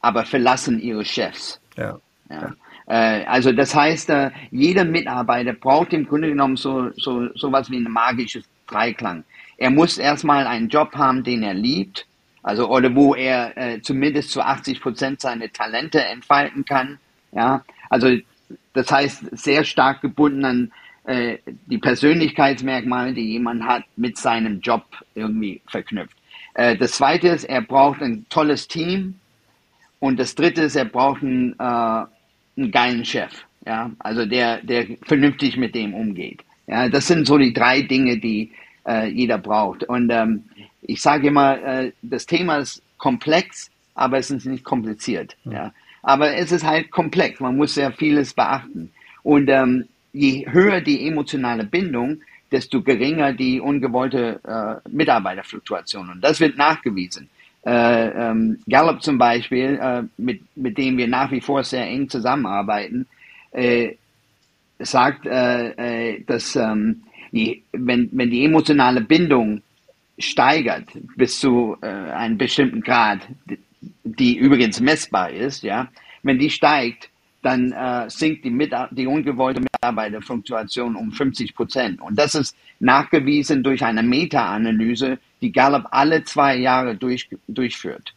aber 0.00 0.24
verlassen 0.24 0.80
ihre 0.80 1.04
Chefs. 1.04 1.60
Ja. 1.76 1.98
ja. 2.28 2.54
Äh, 2.86 3.24
also 3.24 3.52
das 3.52 3.74
heißt, 3.74 4.10
äh, 4.10 4.30
jeder 4.50 4.84
Mitarbeiter 4.84 5.52
braucht 5.52 5.92
im 5.92 6.06
Grunde 6.06 6.28
genommen 6.28 6.56
so, 6.56 6.90
so, 6.96 7.28
so 7.34 7.50
was 7.50 7.70
wie 7.70 7.76
ein 7.76 7.90
magisches 7.90 8.44
Dreiklang. 8.66 9.24
Er 9.58 9.70
muss 9.70 9.98
erstmal 9.98 10.46
einen 10.46 10.68
Job 10.68 10.94
haben, 10.94 11.24
den 11.24 11.42
er 11.42 11.54
liebt, 11.54 12.06
also 12.42 12.68
oder 12.68 12.94
wo 12.94 13.14
er 13.14 13.56
äh, 13.56 13.80
zumindest 13.80 14.30
zu 14.30 14.40
80 14.40 14.80
Prozent 14.80 15.20
seine 15.20 15.50
Talente 15.50 16.04
entfalten 16.04 16.64
kann. 16.64 16.98
Ja, 17.32 17.64
also 17.90 18.16
das 18.72 18.90
heißt 18.90 19.24
sehr 19.32 19.64
stark 19.64 20.00
gebunden 20.00 20.44
an 20.44 20.72
äh, 21.04 21.38
die 21.66 21.78
Persönlichkeitsmerkmale, 21.78 23.14
die 23.14 23.32
jemand 23.32 23.64
hat, 23.64 23.84
mit 23.96 24.18
seinem 24.18 24.60
Job 24.60 24.84
irgendwie 25.14 25.60
verknüpft. 25.66 26.16
Äh, 26.54 26.76
das 26.76 26.92
Zweite 26.92 27.28
ist, 27.28 27.44
er 27.44 27.62
braucht 27.62 28.02
ein 28.02 28.26
tolles 28.28 28.68
Team 28.68 29.14
und 29.98 30.18
das 30.18 30.34
Dritte 30.34 30.62
ist, 30.62 30.76
er 30.76 30.84
braucht 30.84 31.22
einen, 31.22 31.54
äh, 31.58 31.62
einen 31.62 32.70
geilen 32.70 33.04
Chef. 33.04 33.32
Ja, 33.66 33.90
also 33.98 34.26
der, 34.26 34.62
der 34.62 34.86
vernünftig 35.02 35.56
mit 35.56 35.74
dem 35.74 35.94
umgeht. 35.94 36.44
Ja, 36.68 36.88
das 36.88 37.08
sind 37.08 37.26
so 37.26 37.38
die 37.38 37.52
drei 37.52 37.82
Dinge, 37.82 38.18
die 38.18 38.52
äh, 38.86 39.08
jeder 39.08 39.38
braucht. 39.38 39.84
Und 39.84 40.10
ähm, 40.10 40.44
ich 40.82 41.02
sage 41.02 41.28
immer, 41.28 41.62
äh, 41.62 41.92
das 42.02 42.26
Thema 42.26 42.58
ist 42.58 42.82
komplex, 42.98 43.70
aber 43.94 44.18
es 44.18 44.30
ist 44.30 44.46
nicht 44.46 44.64
kompliziert. 44.64 45.36
Mhm. 45.44 45.52
Ja. 45.52 45.72
Aber 46.02 46.34
es 46.34 46.52
ist 46.52 46.64
halt 46.64 46.90
komplex. 46.90 47.40
Man 47.40 47.56
muss 47.56 47.74
sehr 47.74 47.92
vieles 47.92 48.34
beachten. 48.34 48.92
Und 49.22 49.48
ähm, 49.48 49.86
je 50.12 50.46
höher 50.48 50.80
die 50.80 51.06
emotionale 51.08 51.64
Bindung, 51.64 52.20
desto 52.52 52.82
geringer 52.82 53.32
die 53.32 53.60
ungewollte 53.60 54.40
äh, 54.44 54.88
Mitarbeiterfluktuation. 54.88 56.10
Und 56.10 56.20
das 56.22 56.38
wird 56.38 56.56
nachgewiesen. 56.56 57.28
Äh, 57.66 58.08
ähm, 58.10 58.60
Gallup 58.68 59.02
zum 59.02 59.18
Beispiel, 59.18 59.78
äh, 59.82 60.02
mit, 60.16 60.42
mit 60.56 60.78
dem 60.78 60.96
wir 60.96 61.08
nach 61.08 61.32
wie 61.32 61.40
vor 61.40 61.64
sehr 61.64 61.84
eng 61.84 62.08
zusammenarbeiten, 62.08 63.08
äh, 63.50 63.94
sagt, 64.78 65.26
äh, 65.26 65.70
äh, 66.14 66.24
dass 66.24 66.54
ähm, 66.54 67.02
die, 67.32 67.62
wenn, 67.72 68.08
wenn 68.12 68.30
die 68.30 68.44
emotionale 68.44 69.00
Bindung 69.00 69.62
steigert 70.18 70.88
bis 71.16 71.38
zu 71.38 71.76
äh, 71.82 71.86
einem 71.86 72.38
bestimmten 72.38 72.80
Grad, 72.80 73.20
die 74.04 74.36
übrigens 74.36 74.80
messbar 74.80 75.30
ist, 75.30 75.62
ja, 75.62 75.88
wenn 76.22 76.38
die 76.38 76.50
steigt, 76.50 77.10
dann 77.42 77.70
äh, 77.70 78.10
sinkt 78.10 78.44
die, 78.44 78.50
Mit 78.50 78.72
die 78.90 79.06
ungewollte 79.06 79.60
Mitarbeiterfluktuation 79.60 80.96
um 80.96 81.12
50 81.12 81.54
Prozent. 81.54 82.00
Und 82.00 82.18
das 82.18 82.34
ist 82.34 82.56
nachgewiesen 82.80 83.62
durch 83.62 83.84
eine 83.84 84.02
Meta-Analyse, 84.02 85.18
die 85.40 85.52
Gallup 85.52 85.86
alle 85.92 86.24
zwei 86.24 86.56
Jahre 86.56 86.96
durch, 86.96 87.28
durchführt. 87.46 88.14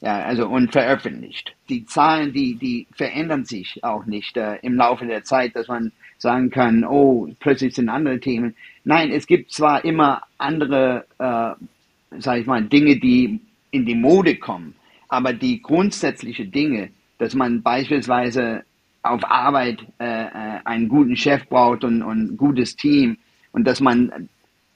Ja, 0.00 0.22
also 0.22 0.46
und 0.46 0.70
veröffentlicht. 0.70 1.54
Die 1.68 1.84
Zahlen, 1.84 2.32
die, 2.32 2.54
die 2.54 2.86
verändern 2.92 3.44
sich 3.44 3.82
auch 3.82 4.06
nicht 4.06 4.36
äh, 4.36 4.56
im 4.62 4.74
Laufe 4.74 5.06
der 5.06 5.24
Zeit, 5.24 5.56
dass 5.56 5.66
man 5.66 5.90
sagen 6.18 6.50
kann, 6.50 6.84
oh, 6.84 7.28
plötzlich 7.40 7.74
sind 7.74 7.88
andere 7.88 8.20
Themen. 8.20 8.54
Nein, 8.84 9.10
es 9.10 9.26
gibt 9.26 9.52
zwar 9.52 9.84
immer 9.84 10.22
andere, 10.38 11.04
äh, 11.18 12.20
sag 12.20 12.38
ich 12.38 12.46
mal, 12.46 12.62
Dinge, 12.62 12.96
die 12.98 13.40
in 13.70 13.86
die 13.86 13.94
Mode 13.94 14.36
kommen, 14.36 14.74
aber 15.08 15.32
die 15.32 15.60
grundsätzlichen 15.60 16.50
Dinge, 16.52 16.90
dass 17.18 17.34
man 17.34 17.62
beispielsweise 17.62 18.62
auf 19.02 19.28
Arbeit 19.28 19.80
äh, 19.98 20.24
äh, 20.24 20.60
einen 20.64 20.88
guten 20.88 21.16
Chef 21.16 21.46
braucht 21.48 21.84
und, 21.84 22.02
und 22.02 22.32
ein 22.32 22.36
gutes 22.36 22.76
Team 22.76 23.18
und 23.52 23.64
dass 23.64 23.80
man 23.80 24.28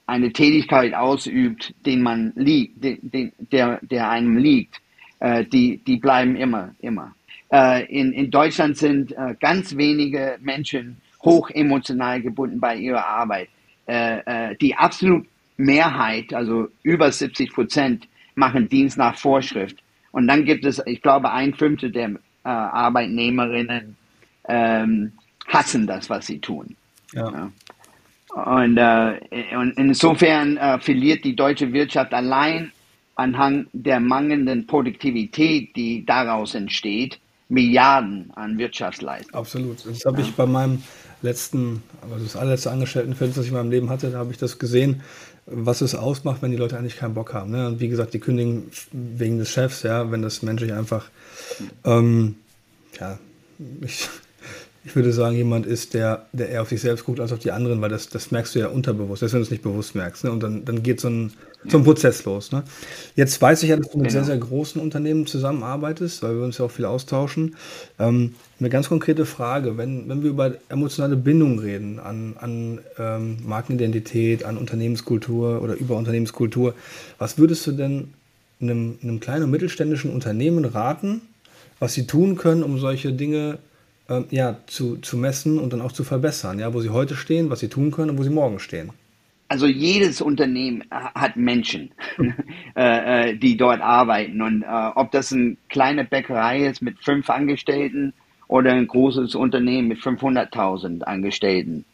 eine 0.06 0.32
Tätigkeit 0.32 0.94
ausübt, 0.94 1.74
den 1.86 2.02
man 2.02 2.32
liegt, 2.34 2.82
den, 2.82 2.98
den, 3.02 3.32
der, 3.38 3.78
der 3.82 4.10
einem 4.10 4.36
liegt, 4.36 4.81
äh, 5.22 5.44
die, 5.44 5.78
die 5.78 5.98
bleiben 5.98 6.34
immer, 6.34 6.74
immer. 6.80 7.14
Äh, 7.52 7.84
in, 7.86 8.12
in 8.12 8.30
Deutschland 8.30 8.76
sind 8.76 9.12
äh, 9.12 9.36
ganz 9.38 9.76
wenige 9.76 10.36
Menschen 10.40 10.96
hoch 11.22 11.48
emotional 11.50 12.20
gebunden 12.20 12.58
bei 12.58 12.76
ihrer 12.76 13.06
Arbeit. 13.06 13.48
Äh, 13.86 14.18
äh, 14.26 14.56
die 14.56 14.74
absolute 14.74 15.28
Mehrheit, 15.56 16.34
also 16.34 16.68
über 16.82 17.12
70 17.12 17.52
Prozent, 17.52 18.08
machen 18.34 18.68
Dienst 18.68 18.98
nach 18.98 19.16
Vorschrift. 19.16 19.76
Und 20.10 20.26
dann 20.26 20.44
gibt 20.44 20.64
es, 20.64 20.82
ich 20.86 21.00
glaube, 21.00 21.30
ein 21.30 21.54
Fünftel 21.54 21.92
der 21.92 22.10
äh, 22.10 22.18
Arbeitnehmerinnen 22.48 23.96
ähm, 24.48 25.12
hassen 25.46 25.86
das, 25.86 26.10
was 26.10 26.26
sie 26.26 26.40
tun. 26.40 26.74
Ja. 27.12 27.30
ja. 27.30 28.54
Und, 28.56 28.76
äh, 28.76 29.20
und 29.54 29.78
insofern 29.78 30.56
äh, 30.56 30.80
verliert 30.80 31.24
die 31.24 31.36
deutsche 31.36 31.72
Wirtschaft 31.72 32.12
allein 32.12 32.72
anhand 33.14 33.68
der 33.72 34.00
mangelnden 34.00 34.66
Produktivität, 34.66 35.74
die 35.76 36.04
daraus 36.04 36.54
entsteht, 36.54 37.18
Milliarden 37.48 38.30
an 38.34 38.56
Wirtschaftsleistung. 38.56 39.34
Absolut. 39.34 39.84
Das 39.84 40.04
habe 40.06 40.20
ja. 40.20 40.26
ich 40.26 40.34
bei 40.34 40.46
meinem 40.46 40.82
letzten, 41.20 41.82
also 42.00 42.24
das 42.24 42.36
allerletzte 42.36 42.70
Angestelltenverhältnis, 42.70 43.36
das 43.36 43.44
ich 43.44 43.50
in 43.50 43.56
meinem 43.56 43.70
Leben 43.70 43.90
hatte, 43.90 44.10
da 44.10 44.18
habe 44.18 44.32
ich 44.32 44.38
das 44.38 44.58
gesehen, 44.58 45.02
was 45.46 45.80
es 45.80 45.94
ausmacht, 45.94 46.40
wenn 46.40 46.50
die 46.50 46.56
Leute 46.56 46.78
eigentlich 46.78 46.96
keinen 46.96 47.14
Bock 47.14 47.34
haben. 47.34 47.50
Ne? 47.50 47.66
Und 47.66 47.80
wie 47.80 47.88
gesagt, 47.88 48.14
die 48.14 48.20
kündigen 48.20 48.70
wegen 48.92 49.38
des 49.38 49.50
Chefs, 49.50 49.82
ja, 49.82 50.10
wenn 50.10 50.22
das 50.22 50.42
menschlich 50.42 50.72
einfach, 50.72 51.10
ähm, 51.84 52.36
ja, 52.98 53.18
ich, 53.82 54.08
ich 54.84 54.96
würde 54.96 55.12
sagen, 55.12 55.36
jemand 55.36 55.64
ist, 55.64 55.94
der, 55.94 56.26
der 56.32 56.48
eher 56.48 56.62
auf 56.62 56.68
sich 56.68 56.80
selbst 56.80 57.04
guckt 57.04 57.20
als 57.20 57.32
auf 57.32 57.38
die 57.38 57.52
anderen, 57.52 57.80
weil 57.80 57.88
das, 57.88 58.08
das 58.08 58.32
merkst 58.32 58.54
du 58.54 58.58
ja 58.58 58.66
unterbewusst, 58.66 59.20
selbst 59.20 59.34
wenn 59.34 59.40
du 59.40 59.44
es 59.44 59.50
nicht 59.50 59.62
bewusst 59.62 59.94
merkst. 59.94 60.24
Ne? 60.24 60.32
Und 60.32 60.42
dann, 60.42 60.64
dann 60.64 60.82
geht 60.82 61.00
so 61.00 61.08
ein, 61.08 61.32
so 61.68 61.78
ein 61.78 61.84
Prozess 61.84 62.24
los. 62.24 62.50
Ne? 62.50 62.64
Jetzt 63.14 63.40
weiß 63.40 63.62
ich 63.62 63.68
ja, 63.68 63.76
dass 63.76 63.90
du 63.90 63.98
mit 63.98 64.08
genau. 64.08 64.24
sehr, 64.24 64.24
sehr 64.24 64.38
großen 64.38 64.80
Unternehmen 64.80 65.26
zusammenarbeitest, 65.26 66.24
weil 66.24 66.36
wir 66.36 66.42
uns 66.42 66.58
ja 66.58 66.64
auch 66.64 66.70
viel 66.70 66.84
austauschen. 66.84 67.54
Ähm, 68.00 68.34
eine 68.58 68.70
ganz 68.70 68.88
konkrete 68.88 69.24
Frage, 69.24 69.78
wenn, 69.78 70.08
wenn 70.08 70.24
wir 70.24 70.30
über 70.30 70.54
emotionale 70.68 71.16
Bindung 71.16 71.60
reden, 71.60 72.00
an, 72.00 72.34
an 72.40 72.80
ähm, 72.98 73.38
Markenidentität, 73.46 74.44
an 74.44 74.58
Unternehmenskultur 74.58 75.62
oder 75.62 75.74
über 75.74 75.96
Unternehmenskultur, 75.96 76.74
was 77.18 77.38
würdest 77.38 77.64
du 77.68 77.72
denn 77.72 78.14
einem, 78.60 78.98
einem 79.00 79.20
kleinen 79.20 79.44
und 79.44 79.50
mittelständischen 79.52 80.12
Unternehmen 80.12 80.64
raten, 80.64 81.20
was 81.78 81.94
sie 81.94 82.06
tun 82.06 82.36
können, 82.36 82.64
um 82.64 82.80
solche 82.80 83.12
Dinge 83.12 83.58
ähm, 84.12 84.26
ja, 84.30 84.56
zu, 84.66 84.96
zu 84.96 85.16
messen 85.16 85.58
und 85.58 85.72
dann 85.72 85.80
auch 85.80 85.92
zu 85.92 86.04
verbessern, 86.04 86.58
ja, 86.58 86.74
wo 86.74 86.80
sie 86.80 86.90
heute 86.90 87.16
stehen, 87.16 87.50
was 87.50 87.60
sie 87.60 87.68
tun 87.68 87.90
können 87.90 88.10
und 88.10 88.18
wo 88.18 88.22
sie 88.22 88.30
morgen 88.30 88.58
stehen? 88.58 88.90
Also 89.48 89.66
jedes 89.66 90.22
Unternehmen 90.22 90.84
hat 90.90 91.36
Menschen, 91.36 91.90
äh, 92.76 93.30
äh, 93.30 93.36
die 93.36 93.56
dort 93.56 93.82
arbeiten. 93.82 94.40
Und 94.40 94.62
äh, 94.62 94.66
ob 94.94 95.10
das 95.10 95.32
eine 95.32 95.56
kleine 95.68 96.04
Bäckerei 96.04 96.66
ist 96.66 96.80
mit 96.80 96.98
fünf 97.00 97.28
Angestellten 97.28 98.14
oder 98.48 98.72
ein 98.72 98.86
großes 98.86 99.34
Unternehmen 99.34 99.88
mit 99.88 99.98
500.000 99.98 101.02
Angestellten, 101.02 101.84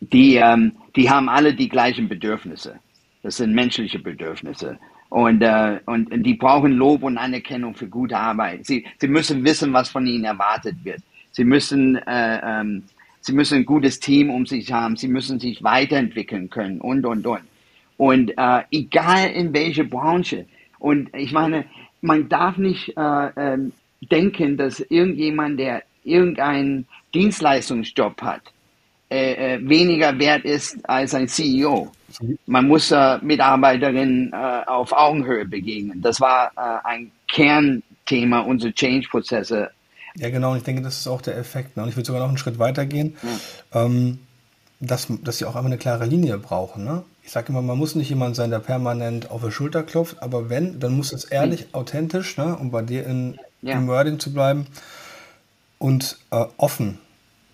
die, 0.00 0.36
ähm, 0.36 0.72
die 0.94 1.08
haben 1.08 1.28
alle 1.28 1.54
die 1.54 1.68
gleichen 1.68 2.08
Bedürfnisse. 2.08 2.80
Das 3.22 3.38
sind 3.38 3.54
menschliche 3.54 3.98
Bedürfnisse. 3.98 4.78
Und, 5.08 5.40
äh, 5.40 5.80
und 5.86 6.10
die 6.24 6.34
brauchen 6.34 6.72
Lob 6.72 7.02
und 7.02 7.16
Anerkennung 7.16 7.74
für 7.74 7.88
gute 7.88 8.18
Arbeit. 8.18 8.66
Sie, 8.66 8.84
sie 8.98 9.08
müssen 9.08 9.44
wissen, 9.44 9.72
was 9.72 9.88
von 9.88 10.06
ihnen 10.06 10.24
erwartet 10.24 10.76
wird. 10.84 11.00
Sie 11.36 11.44
müssen, 11.44 11.96
äh, 11.96 12.40
ähm, 12.42 12.84
sie 13.20 13.34
müssen 13.34 13.58
ein 13.58 13.66
gutes 13.66 14.00
Team 14.00 14.30
um 14.30 14.46
sich 14.46 14.72
haben. 14.72 14.96
Sie 14.96 15.06
müssen 15.06 15.38
sich 15.38 15.62
weiterentwickeln 15.62 16.48
können 16.48 16.80
und, 16.80 17.04
und, 17.04 17.26
und. 17.26 17.42
Und 17.98 18.32
äh, 18.38 18.62
egal 18.70 19.28
in 19.32 19.52
welche 19.52 19.84
Branche. 19.84 20.46
Und 20.78 21.14
ich 21.14 21.32
meine, 21.32 21.66
man 22.00 22.30
darf 22.30 22.56
nicht 22.56 22.96
äh, 22.96 23.26
äh, 23.26 23.58
denken, 24.10 24.56
dass 24.56 24.80
irgendjemand, 24.80 25.60
der 25.60 25.82
irgendeinen 26.04 26.86
Dienstleistungsjob 27.12 28.22
hat, 28.22 28.40
äh, 29.10 29.56
äh, 29.56 29.68
weniger 29.68 30.18
wert 30.18 30.46
ist 30.46 30.88
als 30.88 31.14
ein 31.14 31.28
CEO. 31.28 31.92
Man 32.46 32.66
muss 32.66 32.90
äh, 32.92 33.18
Mitarbeiterinnen 33.20 34.32
äh, 34.32 34.62
auf 34.66 34.90
Augenhöhe 34.90 35.44
begegnen. 35.44 36.00
Das 36.00 36.18
war 36.18 36.50
äh, 36.56 36.86
ein 36.88 37.10
Kernthema 37.28 38.40
unserer 38.40 38.72
Change-Prozesse 38.72 39.70
ja, 40.16 40.30
genau. 40.30 40.52
Und 40.52 40.58
ich 40.58 40.62
denke, 40.62 40.82
das 40.82 40.98
ist 40.98 41.06
auch 41.06 41.20
der 41.20 41.36
Effekt. 41.36 41.76
Ne? 41.76 41.82
Und 41.82 41.88
ich 41.88 41.96
würde 41.96 42.06
sogar 42.06 42.20
noch 42.20 42.28
einen 42.28 42.38
Schritt 42.38 42.58
weiter 42.58 42.86
gehen, 42.86 43.16
ja. 43.22 43.84
ähm, 43.84 44.18
dass, 44.80 45.08
dass 45.22 45.38
sie 45.38 45.44
auch 45.44 45.56
einfach 45.56 45.66
eine 45.66 45.78
klare 45.78 46.06
Linie 46.06 46.38
brauchen. 46.38 46.84
Ne? 46.84 47.02
Ich 47.22 47.32
sage 47.32 47.48
immer, 47.48 47.62
man 47.62 47.78
muss 47.78 47.94
nicht 47.94 48.08
jemand 48.08 48.36
sein, 48.36 48.50
der 48.50 48.60
permanent 48.60 49.30
auf 49.30 49.42
der 49.42 49.50
Schulter 49.50 49.82
klopft, 49.82 50.22
aber 50.22 50.48
wenn, 50.48 50.80
dann 50.80 50.96
muss 50.96 51.12
es 51.12 51.24
ehrlich, 51.24 51.62
mhm. 51.62 51.74
authentisch, 51.74 52.36
ne? 52.36 52.56
um 52.56 52.70
bei 52.70 52.82
dir 52.82 53.06
in, 53.06 53.38
ja. 53.62 53.74
im 53.74 53.86
Wording 53.88 54.18
zu 54.18 54.32
bleiben 54.32 54.66
und 55.78 56.18
äh, 56.30 56.44
offen 56.56 56.98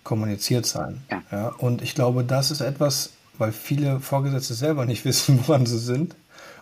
kommuniziert 0.03 0.65
sein. 0.65 1.01
Ja. 1.09 1.23
ja. 1.31 1.47
Und 1.57 1.81
ich 1.81 1.95
glaube, 1.95 2.23
das 2.23 2.51
ist 2.51 2.61
etwas, 2.61 3.11
weil 3.37 3.51
viele 3.51 3.99
Vorgesetzte 3.99 4.53
selber 4.53 4.85
nicht 4.85 5.05
wissen, 5.05 5.39
woran 5.45 5.65
sie 5.65 5.79
sind 5.79 6.15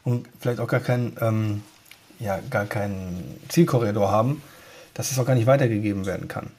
und 0.04 0.28
vielleicht 0.40 0.60
auch 0.60 0.68
gar 0.68 0.80
keinen, 0.80 1.16
ähm, 1.22 1.64
ja, 2.20 2.40
gar 2.50 2.66
keinen 2.66 3.40
Zielkorridor 3.50 4.12
haben, 4.12 4.42
dass 4.94 5.12
es 5.12 5.20
auch 5.20 5.26
gar 5.26 5.36
nicht 5.36 5.48
weitergegeben 5.48 6.06
werden 6.06 6.28
kann. 6.28 6.52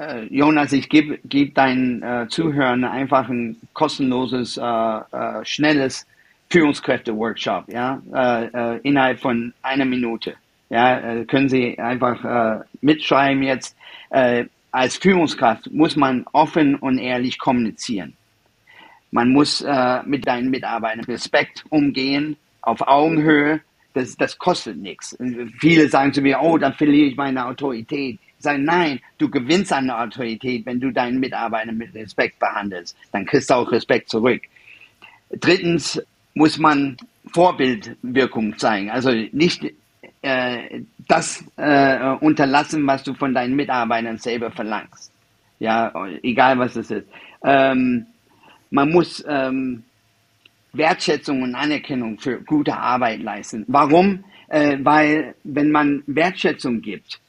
Äh, 0.00 0.24
Jonas, 0.30 0.72
ich 0.72 0.88
gebe 0.88 1.18
geb 1.24 1.54
deinen 1.54 2.02
äh, 2.02 2.26
Zuhörern 2.28 2.84
einfach 2.84 3.28
ein 3.28 3.56
kostenloses, 3.74 4.56
äh, 4.56 4.62
äh 4.62 5.44
schnelles 5.44 6.06
Führungskräfte-Workshop, 6.48 7.68
ja, 7.68 8.02
äh, 8.12 8.46
äh, 8.46 8.80
innerhalb 8.82 9.20
von 9.20 9.52
einer 9.62 9.84
Minute. 9.84 10.34
Ja, 10.68 11.24
können 11.24 11.48
Sie 11.48 11.76
einfach 11.80 12.62
mitschreiben 12.80 13.42
jetzt. 13.42 13.76
als 14.70 14.96
Führungskraft 14.98 15.68
muss 15.72 15.96
man 15.96 16.24
offen 16.30 16.76
und 16.76 16.98
ehrlich 16.98 17.40
kommunizieren. 17.40 18.14
Man 19.10 19.30
muss 19.30 19.66
mit 20.04 20.28
deinen 20.28 20.48
Mitarbeitern 20.48 21.04
Respekt 21.06 21.64
umgehen, 21.70 22.36
auf 22.62 22.86
Augenhöhe. 22.86 23.60
Das, 23.94 24.16
das 24.16 24.38
kostet 24.38 24.76
nichts. 24.76 25.16
Viele 25.58 25.88
sagen 25.88 26.12
zu 26.12 26.20
mir, 26.20 26.40
oh, 26.40 26.58
dann 26.58 26.74
verliere 26.74 27.08
ich 27.08 27.16
meine 27.16 27.46
Autorität. 27.46 28.18
Ich 28.38 28.44
sage, 28.44 28.58
nein, 28.58 29.00
du 29.18 29.28
gewinnst 29.28 29.72
an 29.72 29.90
Autorität, 29.90 30.64
wenn 30.64 30.80
du 30.80 30.92
deinen 30.92 31.20
Mitarbeiter 31.20 31.72
mit 31.72 31.94
Respekt 31.94 32.38
behandelst. 32.38 32.96
Dann 33.12 33.26
kriegst 33.26 33.50
du 33.50 33.54
auch 33.54 33.70
Respekt 33.70 34.08
zurück. 34.08 34.42
Drittens 35.30 36.00
muss 36.34 36.58
man 36.58 36.96
Vorbildwirkung 37.32 38.56
zeigen. 38.58 38.90
Also 38.90 39.10
nicht 39.32 39.66
äh, 40.22 40.80
das 41.08 41.44
äh, 41.56 42.14
unterlassen, 42.20 42.86
was 42.86 43.02
du 43.02 43.14
von 43.14 43.34
deinen 43.34 43.56
Mitarbeitern 43.56 44.18
selber 44.18 44.50
verlangst. 44.50 45.12
Ja, 45.58 45.92
egal 46.22 46.58
was 46.58 46.76
es 46.76 46.90
ist. 46.90 47.06
Ähm, 47.44 48.06
man 48.70 48.90
muss 48.90 49.24
ähm, 49.28 49.82
Wertschätzung 50.72 51.42
und 51.42 51.54
Anerkennung 51.54 52.18
für 52.18 52.40
gute 52.42 52.76
Arbeit 52.76 53.22
leisten. 53.22 53.64
Warum? 53.68 54.24
Äh, 54.48 54.78
weil 54.82 55.34
wenn 55.44 55.70
man 55.70 56.02
Wertschätzung 56.06 56.80
gibt, 56.80 57.20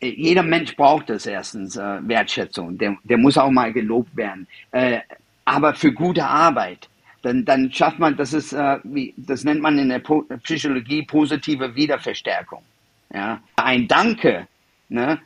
äh, 0.00 0.08
jeder 0.08 0.42
Mensch 0.42 0.76
braucht 0.76 1.10
das 1.10 1.26
erstens, 1.26 1.76
äh, 1.76 1.98
Wertschätzung. 2.08 2.78
Der, 2.78 2.96
der 3.04 3.18
muss 3.18 3.38
auch 3.38 3.50
mal 3.50 3.72
gelobt 3.72 4.16
werden. 4.16 4.46
Äh, 4.72 5.00
aber 5.44 5.74
für 5.74 5.92
gute 5.92 6.24
Arbeit 6.24 6.88
dann, 7.22 7.44
dann 7.44 7.72
schafft 7.72 7.98
man, 7.98 8.16
das 8.16 8.32
ist, 8.32 8.52
äh, 8.52 8.78
wie, 8.82 9.14
das 9.16 9.44
nennt 9.44 9.62
man 9.62 9.78
in 9.78 9.88
der 9.88 10.00
po 10.00 10.24
Psychologie 10.42 11.02
positive 11.02 11.74
Wiederverstärkung. 11.74 12.62
Ja, 13.14 13.40
ein 13.56 13.86
Danke, 13.88 14.48
ne, 14.88 15.20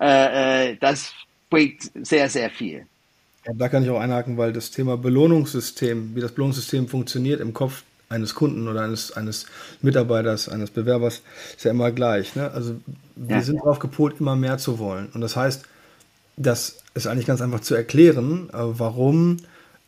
äh, 0.00 0.70
äh, 0.70 0.76
das 0.80 1.14
bringt 1.50 1.90
sehr, 2.06 2.28
sehr 2.28 2.50
viel. 2.50 2.86
Ja, 3.46 3.52
da 3.54 3.68
kann 3.68 3.82
ich 3.82 3.90
auch 3.90 4.00
einhaken, 4.00 4.36
weil 4.36 4.52
das 4.52 4.70
Thema 4.70 4.96
Belohnungssystem, 4.96 6.14
wie 6.14 6.20
das 6.20 6.32
Belohnungssystem 6.32 6.88
funktioniert 6.88 7.40
im 7.40 7.52
Kopf 7.52 7.82
eines 8.08 8.34
Kunden 8.34 8.68
oder 8.68 8.82
eines, 8.82 9.12
eines 9.12 9.46
Mitarbeiters, 9.80 10.48
eines 10.48 10.70
Bewerbers, 10.70 11.22
ist 11.56 11.64
ja 11.64 11.70
immer 11.70 11.90
gleich. 11.90 12.36
Ne? 12.36 12.50
Also 12.52 12.76
wir 13.16 13.36
ja. 13.36 13.42
sind 13.42 13.56
darauf 13.56 13.78
gepolt, 13.78 14.16
immer 14.20 14.36
mehr 14.36 14.58
zu 14.58 14.78
wollen. 14.78 15.08
Und 15.14 15.22
das 15.22 15.34
heißt, 15.34 15.64
das 16.36 16.78
ist 16.94 17.06
eigentlich 17.06 17.26
ganz 17.26 17.40
einfach 17.40 17.60
zu 17.60 17.74
erklären, 17.74 18.48
äh, 18.52 18.56
warum 18.58 19.38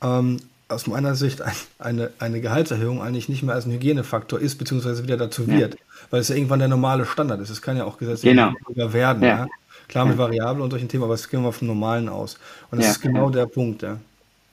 ähm, 0.02 0.38
aus 0.68 0.86
meiner 0.86 1.14
Sicht 1.14 1.42
ein, 1.42 1.52
eine, 1.78 2.10
eine 2.18 2.40
Gehaltserhöhung 2.40 3.02
eigentlich 3.02 3.28
nicht 3.28 3.42
mehr 3.42 3.54
als 3.54 3.66
ein 3.66 3.72
Hygienefaktor 3.72 4.40
ist, 4.40 4.56
beziehungsweise 4.56 5.02
wieder 5.02 5.16
dazu 5.16 5.46
wird, 5.46 5.74
ja. 5.74 5.80
weil 6.10 6.20
es 6.20 6.28
ja 6.28 6.34
irgendwann 6.36 6.58
der 6.58 6.68
normale 6.68 7.04
Standard 7.04 7.40
ist. 7.40 7.50
Es 7.50 7.62
kann 7.62 7.76
ja 7.76 7.84
auch 7.84 7.98
gesetzlich 7.98 8.32
genau. 8.32 8.52
werden. 8.74 9.22
Ja. 9.22 9.46
Ja. 9.94 10.02
Klar 10.02 10.06
mit 10.06 10.18
Variablen 10.18 10.62
und 10.62 10.70
solchen 10.70 10.88
Themen, 10.88 11.04
aber 11.04 11.14
es 11.14 11.28
gehen 11.28 11.42
wir 11.42 11.52
vom 11.52 11.68
Normalen 11.68 12.08
aus. 12.08 12.38
Und 12.70 12.80
das 12.80 12.90
ist 12.90 13.00
genau 13.00 13.30
der 13.30 13.46
Punkt, 13.46 13.82
ja. 13.82 13.98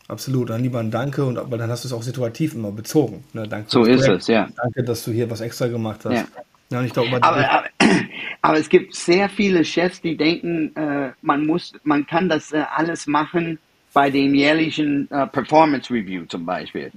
Absolut. 0.08 0.50
Dann 0.50 0.62
lieber 0.62 0.80
ein 0.80 0.92
Danke, 0.92 1.24
und, 1.24 1.38
aber 1.38 1.58
dann 1.58 1.70
hast 1.70 1.86
du 1.86 1.88
es 1.88 1.94
auch 1.94 2.04
situativ 2.04 2.54
immer 2.54 2.72
bezogen. 2.72 3.24
Ne? 3.34 3.48
Danke 3.48 3.70
so 3.70 3.84
ist 3.84 4.04
Projekt. 4.04 4.22
es, 4.24 4.28
ja. 4.28 4.50
Danke, 4.58 4.84
dass 4.84 5.06
du 5.06 5.12
hier 5.12 5.30
was 5.30 5.40
extra 5.40 5.68
gemacht 5.68 6.02
hast. 6.04 6.28
Ja. 6.70 6.80
und 6.80 6.86
ich 6.86 6.92
glaub, 6.92 7.08
aber, 7.08 7.26
aber, 7.26 7.64
aber, 8.42 8.58
es 8.58 8.68
gibt 8.68 8.94
sehr 8.94 9.30
viele 9.30 9.64
Chefs, 9.64 10.02
die 10.02 10.18
denken, 10.18 10.76
äh, 10.76 11.12
man 11.22 11.46
muss, 11.46 11.72
man 11.84 12.06
kann 12.06 12.28
das 12.28 12.52
äh, 12.52 12.64
alles 12.76 13.08
machen, 13.08 13.58
bei 13.94 14.10
dem 14.10 14.36
jährlichen 14.36 15.10
äh, 15.12 15.28
Performance 15.28 15.94
Review 15.94 16.26
zum 16.26 16.46
Beispiel. 16.46 16.92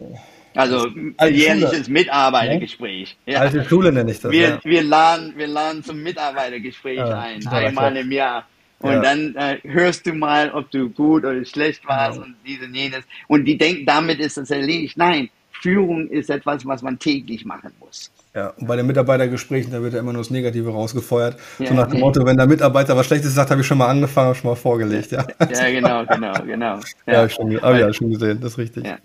Also 0.54 0.88
Alte 1.16 1.34
jährliches 1.34 1.87
Schule. 1.87 1.90
Mitarbeitergespräch. 1.90 3.16
Ja. 3.26 3.40
Alte 3.40 3.64
Schule 3.64 3.92
nenne 3.92 4.11
ich 4.11 4.20
das. 4.20 4.30
Wir, 4.30 4.49
ja. 4.49 4.61
wir, 4.62 4.82
laden, 4.82 5.34
wir 5.37 5.46
laden 5.46 5.82
zum 5.82 6.02
Mitarbeitergespräch 6.02 6.99
ja, 6.99 7.18
ein, 7.18 7.46
einmal 7.46 7.96
im 7.96 8.12
Jahr. 8.12 8.46
Und 8.78 9.02
dann 9.02 9.34
äh, 9.37 9.58
hörst 9.62 10.06
du 10.06 10.12
mal, 10.12 10.50
ob 10.50 10.70
du 10.70 10.90
gut 10.90 11.25
oder 11.25 11.42
schlecht 11.44 11.87
warst 11.87 12.18
und 12.18 12.34
dies 12.46 12.61
und 12.61 12.75
jenes. 12.75 13.02
Und 13.28 13.46
die 13.46 13.56
denken, 13.56 13.87
damit 13.87 14.20
ist 14.20 14.37
das 14.37 14.50
erledigt. 14.50 14.99
Nein, 14.99 15.30
Führung 15.50 16.08
ist 16.08 16.28
etwas, 16.28 16.66
was 16.66 16.82
man 16.82 16.99
täglich 16.99 17.47
machen 17.47 17.73
muss. 17.80 18.10
Ja, 18.34 18.49
und 18.49 18.67
bei 18.67 18.76
den 18.76 18.86
Mitarbeitergesprächen, 18.86 19.73
da 19.73 19.80
wird 19.80 19.95
ja 19.95 20.00
immer 20.00 20.12
nur 20.12 20.21
das 20.21 20.30
Negative 20.30 20.71
rausgefeuert. 20.71 21.38
Ja. 21.58 21.69
So 21.69 21.75
nach 21.75 21.86
dem 21.86 22.00
Motto, 22.00 22.26
wenn 22.26 22.36
der 22.36 22.47
Mitarbeiter 22.47 22.95
was 22.97 23.06
Schlechtes 23.06 23.32
sagt, 23.32 23.50
habe 23.50 23.62
ich 23.62 23.67
schon 23.67 23.78
mal 23.78 23.88
angefangen, 23.88 24.28
habe 24.28 24.36
schon 24.36 24.50
mal 24.50 24.56
vorgelegt. 24.56 25.12
Ja, 25.12 25.25
ja 25.40 25.71
genau, 25.71 26.04
genau, 26.04 26.32
genau. 26.45 26.80
Ja, 27.06 27.12
ja 27.12 27.17
habe 27.19 27.26
ich, 27.28 27.34
schon, 27.34 27.62
hab 27.62 27.75
ich 27.75 27.80
ja 27.80 27.93
schon 27.93 28.10
gesehen, 28.10 28.40
das 28.40 28.52
ist 28.52 28.58
richtig. 28.58 28.86
Ja. 28.86 28.99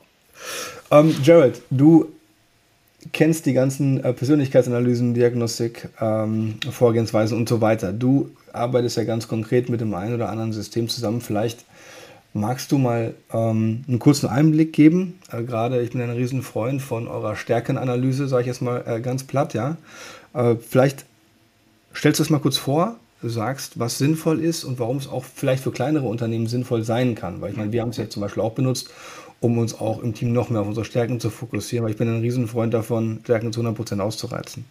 Ähm, 0.92 1.16
Jared, 1.24 1.62
du 1.70 2.08
kennst 3.14 3.46
die 3.46 3.54
ganzen 3.54 4.04
äh, 4.04 4.14
Persönlichkeitsanalysen, 4.14 5.14
Diagnostik, 5.14 5.90
ähm, 6.02 6.56
Vorgehensweisen 6.70 7.38
und 7.38 7.48
so 7.48 7.62
weiter. 7.62 7.94
Du 7.94 8.32
arbeitest 8.52 8.98
ja 8.98 9.04
ganz 9.04 9.28
konkret 9.28 9.70
mit 9.70 9.82
dem 9.82 9.94
einen 9.94 10.16
oder 10.16 10.30
anderen 10.30 10.54
System 10.54 10.90
zusammen. 10.90 11.22
Vielleicht 11.22 11.64
Magst 12.34 12.72
du 12.72 12.78
mal 12.78 13.16
ähm, 13.34 13.84
einen 13.88 13.98
kurzen 13.98 14.30
Einblick 14.30 14.72
geben? 14.72 15.20
Äh, 15.32 15.44
Gerade 15.44 15.82
ich 15.82 15.92
bin 15.92 16.02
ein 16.02 16.12
Riesenfreund 16.12 16.82
von 16.82 17.08
eurer 17.08 17.36
Stärkenanalyse, 17.36 18.28
sage 18.28 18.42
ich 18.42 18.48
jetzt 18.48 18.62
mal 18.62 18.84
äh, 18.86 19.02
ganz 19.02 19.24
platt, 19.24 19.56
ja. 19.56 19.78
Äh, 20.34 20.56
vielleicht 20.56 21.06
stellst 21.96 22.20
du 22.20 22.24
es 22.24 22.30
mal 22.30 22.40
kurz 22.40 22.58
vor, 22.58 22.98
sagst, 23.22 23.80
was 23.80 23.98
sinnvoll 23.98 24.40
ist 24.40 24.64
und 24.64 24.80
warum 24.80 24.98
es 24.98 25.08
auch 25.08 25.26
vielleicht 25.26 25.64
für 25.64 25.72
kleinere 25.72 26.08
Unternehmen 26.08 26.48
sinnvoll 26.48 26.84
sein 26.84 27.16
kann. 27.16 27.42
Weil 27.42 27.52
ich 27.52 27.58
meine, 27.58 27.72
wir 27.72 27.82
haben 27.82 27.90
es 27.90 27.98
ja 27.98 28.10
zum 28.10 28.22
Beispiel 28.22 28.44
auch 28.44 28.54
benutzt, 28.54 28.92
um 29.42 29.58
uns 29.58 29.80
auch 29.80 30.02
im 30.02 30.14
Team 30.14 30.34
noch 30.34 30.50
mehr 30.50 30.62
auf 30.62 30.68
unsere 30.68 30.86
Stärken 30.86 31.20
zu 31.20 31.30
fokussieren, 31.30 31.86
weil 31.86 31.92
ich 31.92 31.98
bin 31.98 32.08
ein 32.08 32.22
Riesenfreund 32.22 32.74
davon, 32.74 33.20
Stärken 33.24 33.52
zu 33.54 33.62
100% 33.62 34.00
auszureizen. 34.00 34.66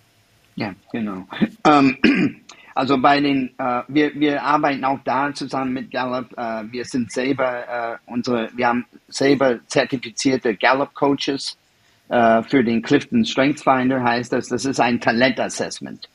Ja, 0.57 0.75
genau. 0.93 1.27
Ähm, 1.65 1.97
also 2.75 2.97
bei 2.99 3.21
den, 3.21 3.51
äh, 3.59 3.83
wir, 3.89 4.15
wir 4.15 4.43
arbeiten 4.43 4.85
auch 4.85 5.01
da 5.05 5.35
zusammen 5.35 5.73
mit 5.73 5.91
Gallup. 5.91 6.33
Äh, 6.37 6.65
wir 6.71 6.85
sind 6.85 7.13
selber 7.13 7.69
äh, 7.69 7.97
unsere, 8.07 8.49
wir 8.55 8.69
haben 8.69 8.87
selber 9.09 9.59
zertifizierte 9.67 10.55
Gallup 10.55 10.95
Coaches 10.95 11.59
äh, 12.09 12.43
für 12.43 12.65
den 12.65 12.83
Clifton 12.83 13.25
Strength 13.25 13.61
Finder 13.61 14.03
heißt 14.03 14.33
das. 14.33 14.49
Das 14.49 14.65
ist 14.65 14.81
ein 14.81 15.01
Talentassessment, 15.01 16.09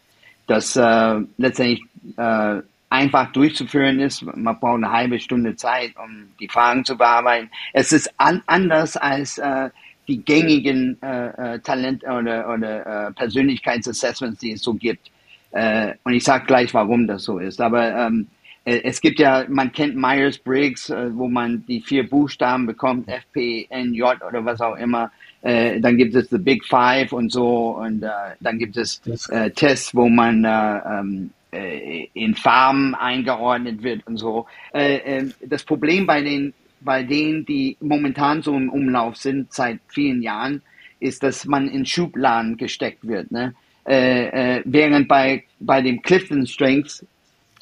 das 0.47 0.75
äh, 0.75 1.19
letztendlich 1.37 1.81
äh, 2.17 2.61
einfach 2.89 3.31
durchzuführen 3.31 3.99
ist. 3.99 4.23
Man 4.23 4.59
braucht 4.59 4.77
eine 4.77 4.91
halbe 4.91 5.19
Stunde 5.19 5.55
Zeit, 5.55 5.93
um 5.97 6.29
die 6.39 6.47
Fragen 6.47 6.85
zu 6.85 6.95
bearbeiten. 6.95 7.49
Es 7.73 7.91
ist 7.91 8.11
an, 8.17 8.43
anders 8.45 8.97
als 8.97 9.37
äh, 9.39 9.69
die 10.07 10.23
gängigen 10.23 11.01
äh, 11.01 11.55
äh 11.55 11.59
Talent- 11.59 12.03
oder, 12.03 12.53
oder 12.53 13.07
äh, 13.07 13.11
Persönlichkeitsassessments, 13.13 14.39
die 14.39 14.51
es 14.51 14.61
so 14.61 14.73
gibt. 14.73 15.09
Äh, 15.51 15.93
und 16.03 16.13
ich 16.13 16.23
sage 16.23 16.45
gleich, 16.45 16.73
warum 16.73 17.07
das 17.07 17.23
so 17.23 17.39
ist. 17.39 17.61
Aber 17.61 17.95
ähm, 17.95 18.27
äh, 18.65 18.81
es 18.83 19.01
gibt 19.01 19.19
ja, 19.19 19.45
man 19.47 19.71
kennt 19.71 19.95
Myers-Briggs, 19.95 20.89
äh, 20.89 21.15
wo 21.15 21.27
man 21.27 21.65
die 21.67 21.81
vier 21.81 22.07
Buchstaben 22.07 22.65
bekommt, 22.65 23.07
F, 23.07 23.23
P, 23.31 23.67
N, 23.69 23.93
J 23.93 24.21
oder 24.21 24.45
was 24.45 24.61
auch 24.61 24.75
immer. 24.75 25.11
Äh, 25.43 25.81
dann 25.81 25.97
gibt 25.97 26.15
es 26.15 26.29
The 26.29 26.37
Big 26.37 26.65
Five 26.65 27.11
und 27.11 27.31
so. 27.31 27.77
Und 27.77 28.01
äh, 28.01 28.09
dann 28.39 28.57
gibt 28.57 28.77
es 28.77 29.01
äh, 29.29 29.51
Tests, 29.51 29.93
wo 29.93 30.09
man 30.09 30.45
äh, 30.45 30.79
ähm, 30.89 31.29
äh, 31.51 32.07
in 32.13 32.33
Farben 32.33 32.95
eingeordnet 32.95 33.83
wird 33.83 34.07
und 34.07 34.17
so. 34.17 34.47
Äh, 34.73 34.95
äh, 34.95 35.29
das 35.45 35.63
Problem 35.63 36.07
bei 36.07 36.21
den, 36.21 36.53
bei 36.79 37.03
denen, 37.03 37.45
die 37.45 37.77
momentan 37.81 38.41
so 38.41 38.55
im 38.55 38.69
Umlauf 38.69 39.17
sind 39.17 39.53
seit 39.53 39.79
vielen 39.89 40.21
Jahren, 40.21 40.61
ist, 40.99 41.21
dass 41.21 41.45
man 41.45 41.67
in 41.67 41.85
Schubladen 41.85 42.55
gesteckt 42.55 43.05
wird. 43.05 43.29
Ne? 43.31 43.53
Äh, 43.85 44.27
äh, 44.57 44.61
während 44.65 45.09
bei, 45.09 45.43
bei 45.59 45.81
dem 45.81 46.01
Clifton 46.01 46.47
Strengths 46.47 47.05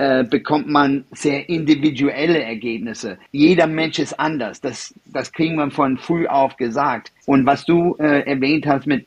äh, 0.01 0.23
bekommt 0.23 0.67
man 0.67 1.05
sehr 1.11 1.47
individuelle 1.47 2.41
Ergebnisse. 2.41 3.19
Jeder 3.31 3.67
Mensch 3.67 3.99
ist 3.99 4.19
anders. 4.19 4.59
Das, 4.59 4.95
das 5.05 5.31
kriegen 5.31 5.57
wir 5.57 5.69
von 5.69 5.99
früh 5.99 6.25
auf 6.25 6.57
gesagt. 6.57 7.11
Und 7.27 7.45
was 7.45 7.65
du 7.65 7.95
äh, 7.99 8.21
erwähnt 8.21 8.65
hast 8.65 8.87
mit 8.87 9.05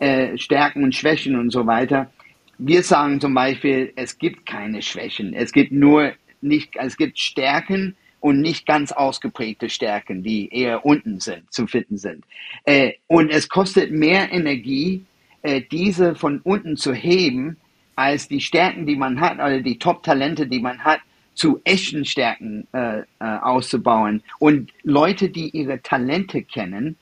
äh, 0.00 0.36
Stärken 0.36 0.84
und 0.84 0.94
Schwächen 0.94 1.38
und 1.38 1.48
so 1.48 1.66
weiter, 1.66 2.10
wir 2.58 2.82
sagen 2.82 3.22
zum 3.22 3.32
Beispiel, 3.32 3.94
es 3.96 4.18
gibt 4.18 4.44
keine 4.44 4.82
Schwächen. 4.82 5.32
Es 5.32 5.50
gibt 5.50 5.72
nur 5.72 6.12
nicht, 6.42 6.76
es 6.76 6.98
gibt 6.98 7.18
Stärken 7.18 7.96
und 8.20 8.42
nicht 8.42 8.66
ganz 8.66 8.92
ausgeprägte 8.92 9.70
Stärken, 9.70 10.22
die 10.22 10.50
eher 10.52 10.84
unten 10.84 11.20
sind, 11.20 11.50
zu 11.50 11.66
finden 11.66 11.96
sind. 11.96 12.22
Äh, 12.64 12.92
und 13.06 13.30
es 13.30 13.48
kostet 13.48 13.92
mehr 13.92 14.30
Energie, 14.30 15.06
äh, 15.40 15.62
diese 15.70 16.14
von 16.14 16.42
unten 16.42 16.76
zu 16.76 16.92
heben, 16.92 17.56
als 17.96 18.28
die 18.28 18.40
Stärken, 18.40 18.86
die 18.86 18.96
man 18.96 19.20
hat, 19.20 19.34
oder 19.34 19.60
die 19.60 19.78
Top-Talente, 19.78 20.46
die 20.46 20.60
man 20.60 20.84
hat, 20.84 21.00
zu 21.34 21.60
echten 21.64 22.04
Stärken 22.04 22.66
äh, 22.72 23.00
äh, 23.00 23.04
auszubauen. 23.18 24.22
Und 24.38 24.72
Leute, 24.82 25.28
die 25.28 25.50
ihre 25.50 25.82
Talente 25.82 26.42
kennen, 26.42 26.96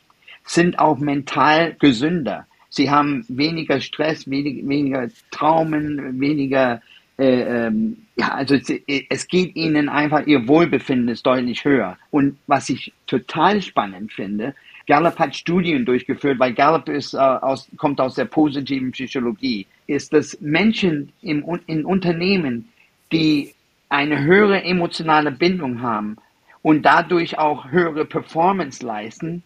sind 0.45 0.79
auch 0.79 0.99
mental 0.99 1.77
gesünder. 1.79 2.47
Sie 2.69 2.91
haben 2.91 3.25
weniger 3.29 3.81
Stress, 3.81 4.29
wenig, 4.29 4.67
weniger 4.67 5.09
Traumen, 5.31 6.19
weniger, 6.21 6.81
äh, 7.19 7.67
ähm, 7.67 8.07
ja, 8.17 8.29
also 8.29 8.55
es, 8.55 8.73
es 9.11 9.29
geht 9.29 9.55
ihnen 9.55 9.91
einfach, 9.91 10.27
ihr 10.27 10.49
Wohlbefinden 10.49 11.09
ist 11.09 11.27
deutlich 11.27 11.65
höher. 11.65 11.99
Und 12.11 12.39
was 12.47 12.71
ich 12.71 12.93
total 13.07 13.61
spannend 13.61 14.13
finde, 14.13 14.55
Gallup 14.87 15.19
hat 15.19 15.37
Studien 15.37 15.85
durchgeführt, 15.85 16.39
weil 16.39 16.53
Gallup 16.53 16.89
ist, 16.89 17.15
äh, 17.15 17.19
aus, 17.19 17.69
kommt 17.77 18.01
aus 18.01 18.15
der 18.17 18.25
positiven 18.25 18.93
Psychologie, 18.93 19.67
ist, 19.87 20.13
dass 20.13 20.41
Menschen 20.41 21.13
im, 21.23 21.45
in 21.67 21.85
Unternehmen, 21.85 22.69
die 23.13 23.55
eine 23.89 24.23
höhere 24.23 24.65
emotionale 24.65 25.31
Bindung 25.31 25.83
haben 25.83 26.17
und 26.63 26.83
dadurch 26.83 27.39
auch 27.39 27.71
höhere 27.71 28.05
Performance 28.05 28.85
leisten, 28.85 29.43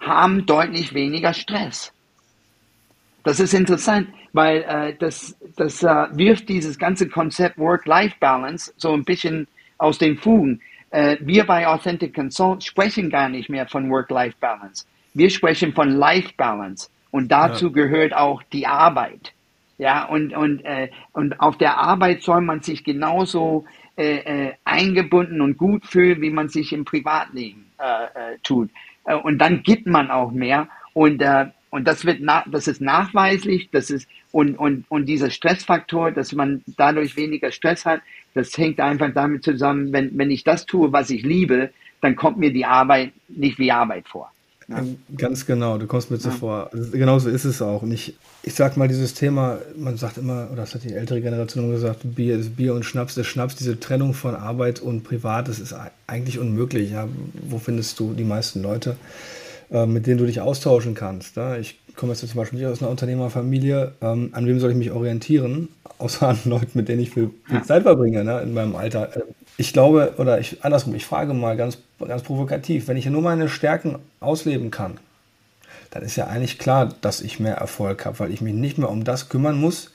haben 0.00 0.46
deutlich 0.46 0.94
weniger 0.94 1.32
Stress. 1.32 1.92
Das 3.22 3.38
ist 3.38 3.52
interessant, 3.52 4.08
weil 4.32 4.62
äh, 4.62 4.94
das, 4.98 5.36
das 5.56 5.82
äh, 5.82 6.06
wirft 6.12 6.48
dieses 6.48 6.78
ganze 6.78 7.08
Konzept 7.08 7.58
Work-Life-Balance 7.58 8.72
so 8.76 8.92
ein 8.92 9.04
bisschen 9.04 9.46
aus 9.78 9.98
den 9.98 10.16
Fugen. 10.16 10.60
Äh, 10.90 11.16
wir 11.20 11.46
bei 11.46 11.66
Authentic 11.66 12.14
Consult 12.14 12.64
sprechen 12.64 13.10
gar 13.10 13.28
nicht 13.28 13.48
mehr 13.48 13.66
von 13.66 13.90
Work-Life-Balance. 13.90 14.86
Wir 15.14 15.30
sprechen 15.30 15.72
von 15.72 15.90
Life-Balance 15.90 16.90
und 17.10 17.30
dazu 17.30 17.66
ja. 17.66 17.72
gehört 17.72 18.14
auch 18.14 18.42
die 18.52 18.66
Arbeit. 18.66 19.32
Ja, 19.78 20.04
und, 20.04 20.34
und, 20.34 20.62
äh, 20.64 20.90
und 21.12 21.40
auf 21.40 21.56
der 21.56 21.78
Arbeit 21.78 22.22
soll 22.22 22.42
man 22.42 22.60
sich 22.60 22.84
genauso 22.84 23.64
äh, 23.96 24.48
äh, 24.48 24.52
eingebunden 24.64 25.40
und 25.40 25.56
gut 25.56 25.86
fühlen, 25.86 26.20
wie 26.20 26.30
man 26.30 26.48
sich 26.48 26.72
im 26.72 26.84
Privatleben 26.84 27.70
äh, 27.78 28.34
äh, 28.34 28.38
tut. 28.42 28.70
Äh, 29.06 29.14
und 29.14 29.38
dann 29.38 29.62
gibt 29.62 29.86
man 29.86 30.10
auch 30.10 30.32
mehr. 30.32 30.68
Und, 30.92 31.22
äh, 31.22 31.46
und 31.70 31.86
das 31.86 32.04
wird 32.04 32.18
na, 32.20 32.44
das 32.50 32.68
ist 32.68 32.80
nachweislich, 32.80 33.68
das 33.72 33.90
ist 33.90 34.08
und, 34.32 34.56
und, 34.56 34.84
und 34.88 35.06
dieser 35.06 35.30
Stressfaktor, 35.30 36.12
dass 36.12 36.32
man 36.32 36.62
dadurch 36.76 37.16
weniger 37.16 37.50
Stress 37.50 37.84
hat, 37.84 38.00
das 38.34 38.56
hängt 38.56 38.80
einfach 38.80 39.12
damit 39.12 39.42
zusammen, 39.42 39.92
wenn, 39.92 40.16
wenn 40.16 40.30
ich 40.30 40.44
das 40.44 40.66
tue, 40.66 40.92
was 40.92 41.10
ich 41.10 41.22
liebe, 41.22 41.70
dann 42.00 42.16
kommt 42.16 42.38
mir 42.38 42.52
die 42.52 42.64
Arbeit 42.64 43.12
nicht 43.28 43.58
wie 43.58 43.72
Arbeit 43.72 44.08
vor. 44.08 44.32
Ja. 44.68 44.84
Ganz 45.16 45.46
genau, 45.46 45.78
du 45.78 45.86
kommst 45.86 46.12
mir 46.12 46.18
so 46.18 46.28
ja. 46.28 46.34
vor. 46.34 46.70
Genauso 46.92 47.28
ist 47.28 47.44
es 47.44 47.60
auch. 47.60 47.82
Und 47.82 47.90
ich, 47.90 48.14
ich 48.44 48.54
sag 48.54 48.76
mal, 48.76 48.86
dieses 48.86 49.14
Thema, 49.14 49.58
man 49.76 49.96
sagt 49.96 50.16
immer, 50.16 50.48
oder 50.52 50.62
das 50.62 50.74
hat 50.76 50.84
die 50.84 50.92
ältere 50.92 51.20
Generation 51.20 51.72
gesagt, 51.72 52.00
Bier 52.04 52.38
ist 52.38 52.56
Bier 52.56 52.74
und 52.74 52.84
Schnaps 52.84 53.16
ist 53.16 53.26
Schnaps. 53.26 53.56
Diese 53.56 53.80
Trennung 53.80 54.14
von 54.14 54.36
Arbeit 54.36 54.78
und 54.78 55.02
Privat, 55.02 55.48
das 55.48 55.58
ist 55.58 55.74
eigentlich 56.06 56.38
unmöglich. 56.38 56.92
Ja? 56.92 57.08
Wo 57.48 57.58
findest 57.58 57.98
du 57.98 58.14
die 58.14 58.24
meisten 58.24 58.62
Leute, 58.62 58.96
mit 59.70 60.06
denen 60.06 60.18
du 60.18 60.26
dich 60.26 60.40
austauschen 60.40 60.94
kannst? 60.94 61.36
Ja? 61.36 61.56
Ich 61.56 61.78
komme 61.96 62.12
jetzt 62.12 62.26
zum 62.26 62.36
Beispiel 62.36 62.58
nicht 62.58 62.68
aus 62.68 62.80
einer 62.80 62.90
Unternehmerfamilie. 62.90 63.92
Ähm, 64.00 64.30
an 64.32 64.46
wem 64.46 64.58
soll 64.58 64.70
ich 64.70 64.76
mich 64.76 64.90
orientieren? 64.90 65.68
Außer 65.98 66.28
an 66.28 66.38
Leuten, 66.44 66.70
mit 66.74 66.88
denen 66.88 67.00
ich 67.00 67.10
viel, 67.10 67.30
Zeit 67.64 67.82
verbringe 67.82 68.24
ne? 68.24 68.40
in 68.40 68.54
meinem 68.54 68.74
Alter. 68.74 69.16
Äh, 69.16 69.22
ich 69.56 69.72
glaube, 69.72 70.14
oder 70.16 70.40
ich, 70.40 70.64
andersrum, 70.64 70.94
ich 70.94 71.04
frage 71.04 71.34
mal 71.34 71.56
ganz, 71.56 71.78
ganz 71.98 72.22
provokativ, 72.22 72.88
wenn 72.88 72.96
ich 72.96 73.06
nur 73.06 73.22
meine 73.22 73.48
Stärken 73.48 73.98
ausleben 74.18 74.70
kann, 74.70 74.98
dann 75.90 76.02
ist 76.02 76.16
ja 76.16 76.28
eigentlich 76.28 76.58
klar, 76.58 76.94
dass 77.00 77.20
ich 77.20 77.40
mehr 77.40 77.56
Erfolg 77.56 78.06
habe, 78.06 78.18
weil 78.20 78.32
ich 78.32 78.40
mich 78.40 78.54
nicht 78.54 78.78
mehr 78.78 78.88
um 78.88 79.04
das 79.04 79.28
kümmern 79.28 79.60
muss. 79.60 79.90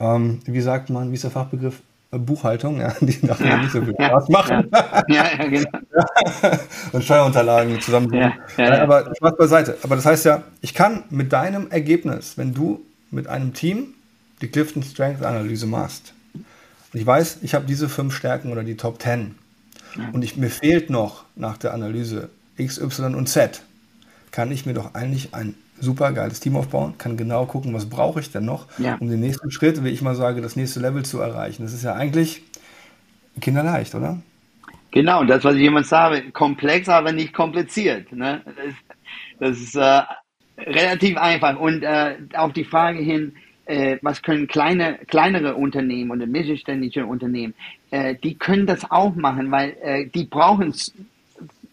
Ähm, 0.00 0.40
wie 0.44 0.60
sagt 0.60 0.90
man, 0.90 1.10
wie 1.10 1.14
ist 1.14 1.24
der 1.24 1.30
Fachbegriff? 1.30 1.80
Buchhaltung, 2.10 2.80
ja, 2.80 2.94
die 3.00 3.18
nachher 3.26 3.46
ja, 3.46 3.56
nicht 3.58 3.72
so 3.72 3.82
viel 3.82 3.94
Spaß 3.94 4.28
ja, 4.28 4.32
machen. 4.32 4.70
Ja, 5.08 5.26
ja, 5.38 5.46
genau. 5.46 5.70
Und 6.92 7.04
Steuerunterlagen 7.04 7.80
zusammen. 7.80 8.32
Aber 8.56 9.14
Spaß 9.14 9.36
beiseite. 9.36 9.76
Aber 9.82 9.96
das 9.96 10.06
heißt 10.06 10.24
ja, 10.24 10.42
ich 10.60 10.74
kann 10.74 11.04
mit 11.10 11.32
deinem 11.32 11.70
Ergebnis, 11.70 12.38
wenn 12.38 12.54
du 12.54 12.80
mit 13.10 13.26
einem 13.26 13.52
Team 13.52 13.94
die 14.40 14.48
Clifton 14.48 14.82
Strength 14.82 15.22
Analyse 15.22 15.66
machst, 15.66 16.14
und 16.92 17.00
ich 17.00 17.06
weiß, 17.06 17.38
ich 17.42 17.54
habe 17.54 17.66
diese 17.66 17.88
fünf 17.88 18.14
Stärken 18.16 18.50
oder 18.50 18.64
die 18.64 18.76
Top 18.76 19.02
10. 19.02 19.34
Und 20.12 20.22
ich, 20.22 20.36
mir 20.36 20.50
fehlt 20.50 20.90
noch 20.90 21.24
nach 21.34 21.58
der 21.58 21.74
Analyse 21.74 22.30
X, 22.56 22.78
Y 22.78 23.14
und 23.14 23.28
Z. 23.28 23.62
Kann 24.30 24.50
ich 24.52 24.66
mir 24.66 24.74
doch 24.74 24.94
eigentlich 24.94 25.34
ein 25.34 25.54
super 25.80 26.12
geiles 26.12 26.40
Team 26.40 26.56
aufbauen, 26.56 26.94
kann 26.98 27.16
genau 27.16 27.46
gucken, 27.46 27.74
was 27.74 27.86
brauche 27.86 28.20
ich 28.20 28.30
denn 28.30 28.44
noch, 28.44 28.66
ja. 28.78 28.96
um 29.00 29.08
den 29.08 29.20
nächsten 29.20 29.50
Schritt, 29.50 29.82
wie 29.84 29.90
ich 29.90 30.02
mal 30.02 30.14
sage, 30.14 30.40
das 30.40 30.56
nächste 30.56 30.80
Level 30.80 31.04
zu 31.04 31.20
erreichen. 31.20 31.62
Das 31.62 31.72
ist 31.72 31.84
ja 31.84 31.94
eigentlich 31.94 32.42
kinderleicht, 33.40 33.94
oder? 33.94 34.18
Genau, 34.90 35.24
das, 35.24 35.44
was 35.44 35.54
ich 35.54 35.60
jemand 35.60 35.86
sage, 35.86 36.30
komplex, 36.32 36.88
aber 36.88 37.12
nicht 37.12 37.32
kompliziert. 37.32 38.10
Ne? 38.12 38.42
Das, 39.38 39.58
ist 39.58 39.76
äh, 39.76 40.02
relativ 40.56 41.16
einfach. 41.18 41.58
Und 41.58 41.82
äh, 41.82 42.16
auf 42.34 42.52
die 42.52 42.64
Frage 42.64 42.98
hin, 43.00 43.34
äh, 43.66 43.98
was 44.00 44.22
können 44.22 44.48
kleine, 44.48 44.98
kleinere 45.06 45.54
Unternehmen 45.54 46.10
oder 46.10 46.26
mittelständische 46.26 47.04
Unternehmen, 47.04 47.54
äh, 47.90 48.14
die 48.14 48.34
können 48.34 48.66
das 48.66 48.90
auch 48.90 49.14
machen, 49.14 49.50
weil 49.50 49.76
äh, 49.82 50.06
die 50.06 50.24
brauchen 50.24 50.68
es 50.68 50.92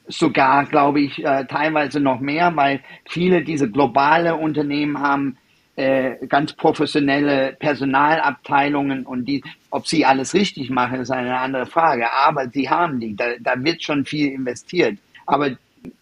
sogar, 0.07 0.65
glaube 0.65 1.01
ich, 1.01 1.23
äh, 1.23 1.45
teilweise 1.45 1.99
noch 1.99 2.19
mehr, 2.19 2.55
weil 2.55 2.81
viele 3.07 3.43
diese 3.43 3.69
globale 3.69 4.35
Unternehmen 4.35 4.99
haben 4.99 5.37
äh, 5.75 6.25
ganz 6.27 6.53
professionelle 6.53 7.55
Personalabteilungen 7.59 9.05
und 9.05 9.25
die, 9.25 9.43
ob 9.71 9.87
sie 9.87 10.05
alles 10.05 10.33
richtig 10.33 10.69
machen, 10.69 11.01
ist 11.01 11.11
eine 11.11 11.37
andere 11.37 11.65
Frage. 11.65 12.11
Aber 12.13 12.49
sie 12.49 12.69
haben 12.69 12.99
die, 12.99 13.15
da, 13.15 13.31
da 13.39 13.61
wird 13.61 13.83
schon 13.83 14.05
viel 14.05 14.31
investiert. 14.31 14.97
Aber 15.25 15.51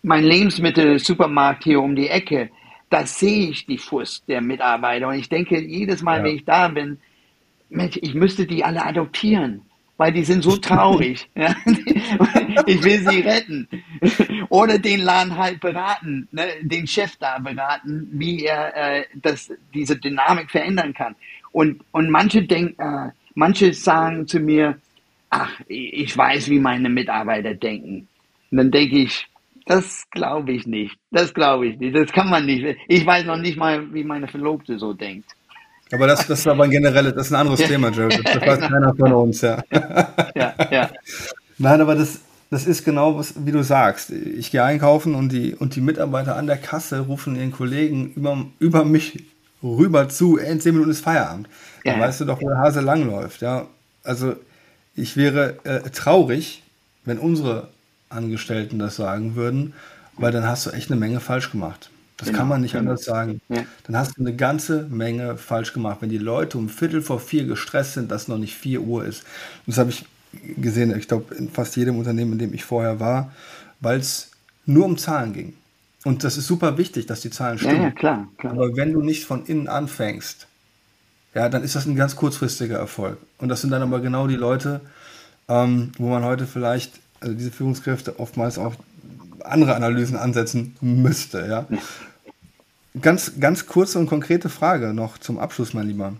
mein 0.01 0.23
Lebensmittelsupermarkt 0.23 1.63
hier 1.63 1.81
um 1.81 1.95
die 1.95 2.07
Ecke, 2.07 2.49
da 2.89 3.05
sehe 3.05 3.49
ich 3.49 3.65
die 3.65 3.79
Frust 3.79 4.27
der 4.27 4.41
Mitarbeiter. 4.41 5.07
Und 5.07 5.15
ich 5.15 5.29
denke 5.29 5.59
jedes 5.59 6.03
Mal, 6.03 6.19
ja. 6.19 6.23
wenn 6.25 6.35
ich 6.35 6.45
da 6.45 6.67
bin, 6.67 6.99
Mensch, 7.69 7.97
ich 8.01 8.13
müsste 8.13 8.45
die 8.45 8.63
alle 8.63 8.85
adoptieren, 8.85 9.61
weil 9.97 10.11
die 10.11 10.23
sind 10.23 10.43
so 10.43 10.57
traurig. 10.57 11.29
ja. 11.35 11.55
Ich 12.65 12.83
will 12.83 12.99
sie 12.99 13.21
retten. 13.21 13.67
Oder 14.49 14.77
den 14.77 15.01
Laden 15.01 15.35
halt 15.37 15.59
beraten, 15.59 16.27
ne, 16.31 16.47
den 16.61 16.85
Chef 16.85 17.15
da 17.17 17.39
beraten, 17.39 18.07
wie 18.11 18.45
er 18.45 18.75
äh, 18.75 19.05
das, 19.15 19.51
diese 19.73 19.97
Dynamik 19.97 20.51
verändern 20.51 20.93
kann. 20.93 21.15
Und, 21.51 21.81
und 21.91 22.09
manche 22.09 22.43
denken, 22.43 22.79
äh, 22.79 23.11
manche 23.33 23.73
sagen 23.73 24.27
zu 24.27 24.39
mir, 24.39 24.77
ach, 25.29 25.59
ich 25.67 26.15
weiß, 26.15 26.49
wie 26.49 26.59
meine 26.59 26.89
Mitarbeiter 26.89 27.55
denken. 27.55 28.07
Und 28.51 28.57
dann 28.57 28.71
denke 28.71 28.97
ich, 28.97 29.27
das 29.65 30.09
glaube 30.11 30.51
ich 30.51 30.67
nicht. 30.67 30.95
Das 31.11 31.33
glaube 31.33 31.67
ich 31.67 31.79
nicht. 31.79 31.95
Das 31.95 32.11
kann 32.11 32.29
man 32.29 32.45
nicht. 32.45 32.77
Ich 32.87 33.05
weiß 33.05 33.25
noch 33.25 33.37
nicht 33.37 33.57
mal, 33.57 33.93
wie 33.93 34.03
meine 34.03 34.27
Verlobte 34.27 34.77
so 34.77 34.93
denkt. 34.93 35.35
Aber 35.93 36.07
das, 36.07 36.25
das 36.25 36.39
ist 36.39 36.47
aber 36.47 36.63
ein 36.63 36.71
generelles, 36.71 37.13
das 37.13 37.27
ist 37.27 37.33
ein 37.33 37.39
anderes. 37.39 37.59
Thema, 37.59 37.89
Joe. 37.89 38.09
Das 38.09 38.35
weiß 38.41 38.59
keiner 38.59 38.95
von 38.95 39.13
uns, 39.13 39.41
ja. 39.41 39.63
ja, 40.35 40.53
ja. 40.71 40.89
Nein, 41.59 41.81
aber 41.81 41.95
das, 41.95 42.19
das 42.49 42.65
ist 42.65 42.83
genau, 42.83 43.17
was, 43.17 43.33
wie 43.45 43.51
du 43.51 43.63
sagst. 43.63 44.09
Ich 44.09 44.51
gehe 44.51 44.63
einkaufen 44.63 45.13
und 45.13 45.31
die, 45.31 45.53
und 45.53 45.75
die 45.75 45.81
Mitarbeiter 45.81 46.35
an 46.35 46.47
der 46.47 46.57
Kasse 46.57 47.01
rufen 47.01 47.35
ihren 47.35 47.51
Kollegen 47.51 48.11
über, 48.15 48.45
über 48.59 48.85
mich 48.85 49.23
rüber 49.63 50.09
zu, 50.09 50.37
in 50.37 50.59
zehn 50.59 50.73
Minuten 50.73 50.91
ist 50.91 51.01
Feierabend. 51.01 51.47
Ja. 51.83 51.93
Dann 51.93 52.01
weißt 52.01 52.21
du 52.21 52.25
doch, 52.25 52.41
wo 52.41 52.49
der 52.49 52.57
Hase 52.57 52.81
langläuft. 52.81 53.41
Ja? 53.41 53.67
Also 54.03 54.35
ich 54.95 55.15
wäre 55.15 55.57
äh, 55.63 55.89
traurig, 55.89 56.63
wenn 57.05 57.19
unsere 57.19 57.69
Angestellten 58.09 58.79
das 58.79 58.95
sagen 58.95 59.35
würden, 59.35 59.73
weil 60.17 60.31
dann 60.31 60.45
hast 60.45 60.65
du 60.65 60.71
echt 60.71 60.91
eine 60.91 60.99
Menge 60.99 61.19
falsch 61.19 61.51
gemacht. 61.51 61.89
Das 62.23 62.29
genau, 62.29 62.39
kann 62.39 62.47
man 62.47 62.61
nicht 62.61 62.71
genau. 62.71 62.91
anders 62.91 63.03
sagen. 63.03 63.41
Ja. 63.49 63.63
Dann 63.85 63.97
hast 63.97 64.17
du 64.17 64.21
eine 64.21 64.35
ganze 64.35 64.87
Menge 64.89 65.37
falsch 65.37 65.73
gemacht. 65.73 65.97
Wenn 66.01 66.09
die 66.09 66.17
Leute 66.17 66.57
um 66.57 66.69
Viertel 66.69 67.01
vor 67.01 67.19
vier 67.19 67.45
gestresst 67.45 67.95
sind, 67.95 68.11
dass 68.11 68.27
noch 68.27 68.37
nicht 68.37 68.55
vier 68.55 68.81
Uhr 68.81 69.05
ist. 69.05 69.23
Und 69.65 69.75
das 69.75 69.77
habe 69.77 69.89
ich 69.89 70.05
gesehen, 70.57 70.97
ich 70.97 71.07
glaube, 71.07 71.35
in 71.35 71.49
fast 71.49 71.75
jedem 71.75 71.97
Unternehmen, 71.97 72.33
in 72.33 72.39
dem 72.39 72.53
ich 72.53 72.63
vorher 72.63 72.99
war, 72.99 73.33
weil 73.81 73.99
es 73.99 74.31
nur 74.65 74.85
um 74.85 74.97
Zahlen 74.97 75.33
ging. 75.33 75.53
Und 76.05 76.23
das 76.23 76.37
ist 76.37 76.47
super 76.47 76.77
wichtig, 76.77 77.05
dass 77.07 77.21
die 77.21 77.29
Zahlen 77.29 77.57
stimmen. 77.57 77.75
Ja, 77.75 77.83
ja, 77.83 77.91
klar, 77.91 78.27
klar. 78.37 78.53
Aber 78.53 78.75
wenn 78.75 78.93
du 78.93 79.01
nicht 79.01 79.25
von 79.25 79.45
innen 79.45 79.67
anfängst, 79.67 80.47
ja, 81.33 81.49
dann 81.49 81.63
ist 81.63 81.75
das 81.75 81.85
ein 81.85 81.95
ganz 81.95 82.15
kurzfristiger 82.15 82.77
Erfolg. 82.77 83.17
Und 83.37 83.49
das 83.49 83.61
sind 83.61 83.71
dann 83.71 83.81
aber 83.81 83.99
genau 83.99 84.27
die 84.27 84.35
Leute, 84.35 84.81
ähm, 85.49 85.91
wo 85.97 86.09
man 86.09 86.23
heute 86.23 86.45
vielleicht 86.45 86.99
also 87.19 87.35
diese 87.35 87.51
Führungskräfte 87.51 88.19
oftmals 88.19 88.57
auch 88.57 88.75
andere 89.43 89.75
Analysen 89.75 90.17
ansetzen 90.17 90.75
müsste. 90.81 91.45
Ja? 91.47 91.65
Ganz, 93.01 93.39
ganz 93.39 93.65
kurze 93.65 93.97
und 93.97 94.07
konkrete 94.07 94.49
Frage 94.49 94.93
noch 94.93 95.17
zum 95.17 95.39
Abschluss, 95.39 95.73
mein 95.73 95.87
Lieber. 95.87 96.13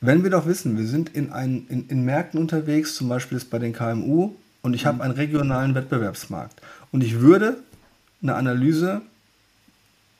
Wenn 0.00 0.22
wir 0.22 0.30
doch 0.30 0.46
wissen, 0.46 0.76
wir 0.76 0.86
sind 0.86 1.10
in, 1.10 1.30
ein, 1.30 1.66
in, 1.68 1.86
in 1.88 2.04
Märkten 2.04 2.40
unterwegs, 2.40 2.96
zum 2.96 3.08
Beispiel 3.08 3.36
ist 3.36 3.50
bei 3.50 3.58
den 3.58 3.72
KMU, 3.72 4.32
und 4.62 4.74
ich 4.74 4.86
habe 4.86 5.02
einen 5.02 5.14
regionalen 5.14 5.74
Wettbewerbsmarkt. 5.74 6.60
Und 6.92 7.02
ich 7.02 7.20
würde 7.20 7.56
eine 8.22 8.34
Analyse 8.34 9.00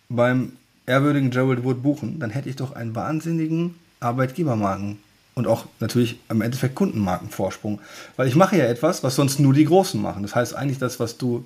beim 0.09 0.53
ehrwürdigen 0.87 1.31
Gerald 1.31 1.65
Wood 1.65 1.83
buchen, 1.83 2.19
dann 2.19 2.31
hätte 2.31 2.49
ich 2.49 2.57
doch 2.57 2.73
einen 2.73 2.95
wahnsinnigen 2.95 3.75
Arbeitgebermarken 4.01 4.99
und 5.35 5.47
auch 5.47 5.67
natürlich 5.79 6.19
im 6.29 6.43
Endeffekt 6.43 6.75
Kundenmarkenvorsprung. 6.75 7.81
Weil 8.17 8.29
ich 8.29 8.37
mache 8.37 8.57
ja 8.57 8.65
etwas, 8.65 9.03
was 9.03 9.17
sonst 9.17 9.39
nur 9.39 9.53
die 9.53 9.65
Großen 9.65 10.01
machen. 10.01 10.23
Das 10.23 10.35
heißt 10.35 10.55
eigentlich 10.55 10.79
das, 10.79 11.01
was 11.01 11.19
du 11.19 11.45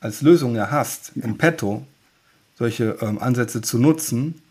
als 0.00 0.22
Lösung 0.22 0.54
ja 0.54 0.70
hast, 0.70 1.12
in 1.16 1.38
petto, 1.38 1.86
solche 2.58 2.98
ähm, 3.00 3.18
Ansätze 3.20 3.62
zu 3.62 3.78
nutzen, 3.78 4.42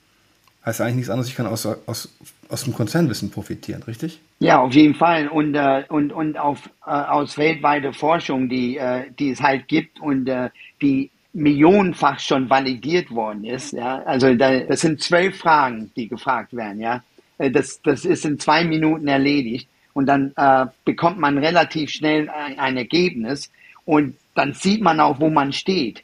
heißt 0.65 0.79
eigentlich 0.79 0.95
nichts 0.95 1.09
anderes, 1.09 1.27
ich 1.27 1.35
kann 1.35 1.45
aus, 1.45 1.65
aus, 1.65 2.09
aus 2.47 2.63
dem 2.63 2.73
Konzernwissen 2.73 3.31
profitieren, 3.31 3.83
richtig? 3.83 4.19
Ja, 4.39 4.61
auf 4.61 4.73
jeden 4.73 4.95
Fall. 4.95 5.27
Und, 5.27 5.55
äh, 5.55 5.83
und, 5.89 6.13
und 6.13 6.37
auf, 6.37 6.69
äh, 6.85 6.89
aus 6.89 7.37
weltweiter 7.37 7.91
Forschung, 7.91 8.47
die, 8.47 8.77
äh, 8.77 9.11
die 9.19 9.31
es 9.31 9.41
halt 9.41 9.67
gibt 9.67 9.99
und 9.99 10.27
äh, 10.27 10.49
die 10.81 11.11
millionenfach 11.33 12.19
schon 12.19 12.49
validiert 12.49 13.11
worden 13.11 13.43
ist. 13.43 13.73
Ja? 13.73 14.01
Also 14.03 14.33
da, 14.35 14.61
das 14.61 14.81
sind 14.81 15.01
zwölf 15.01 15.37
Fragen, 15.37 15.91
die 15.97 16.07
gefragt 16.07 16.55
werden. 16.55 16.79
Ja? 16.79 17.03
Äh, 17.37 17.51
das, 17.51 17.81
das 17.81 18.05
ist 18.05 18.25
in 18.25 18.39
zwei 18.39 18.63
Minuten 18.63 19.07
erledigt. 19.07 19.67
und 19.93 20.05
dann 20.05 20.31
äh, 20.37 20.65
bekommt 20.85 21.19
man 21.19 21.37
relativ 21.37 21.89
schnell 21.89 22.29
ein, 22.29 22.57
ein, 22.57 22.77
Ergebnis 22.77 23.51
und 23.83 24.15
dann 24.33 24.53
sieht 24.53 24.81
man 24.81 24.99
auch, 24.99 25.19
wo 25.19 25.29
man 25.29 25.51
steht. 25.51 26.03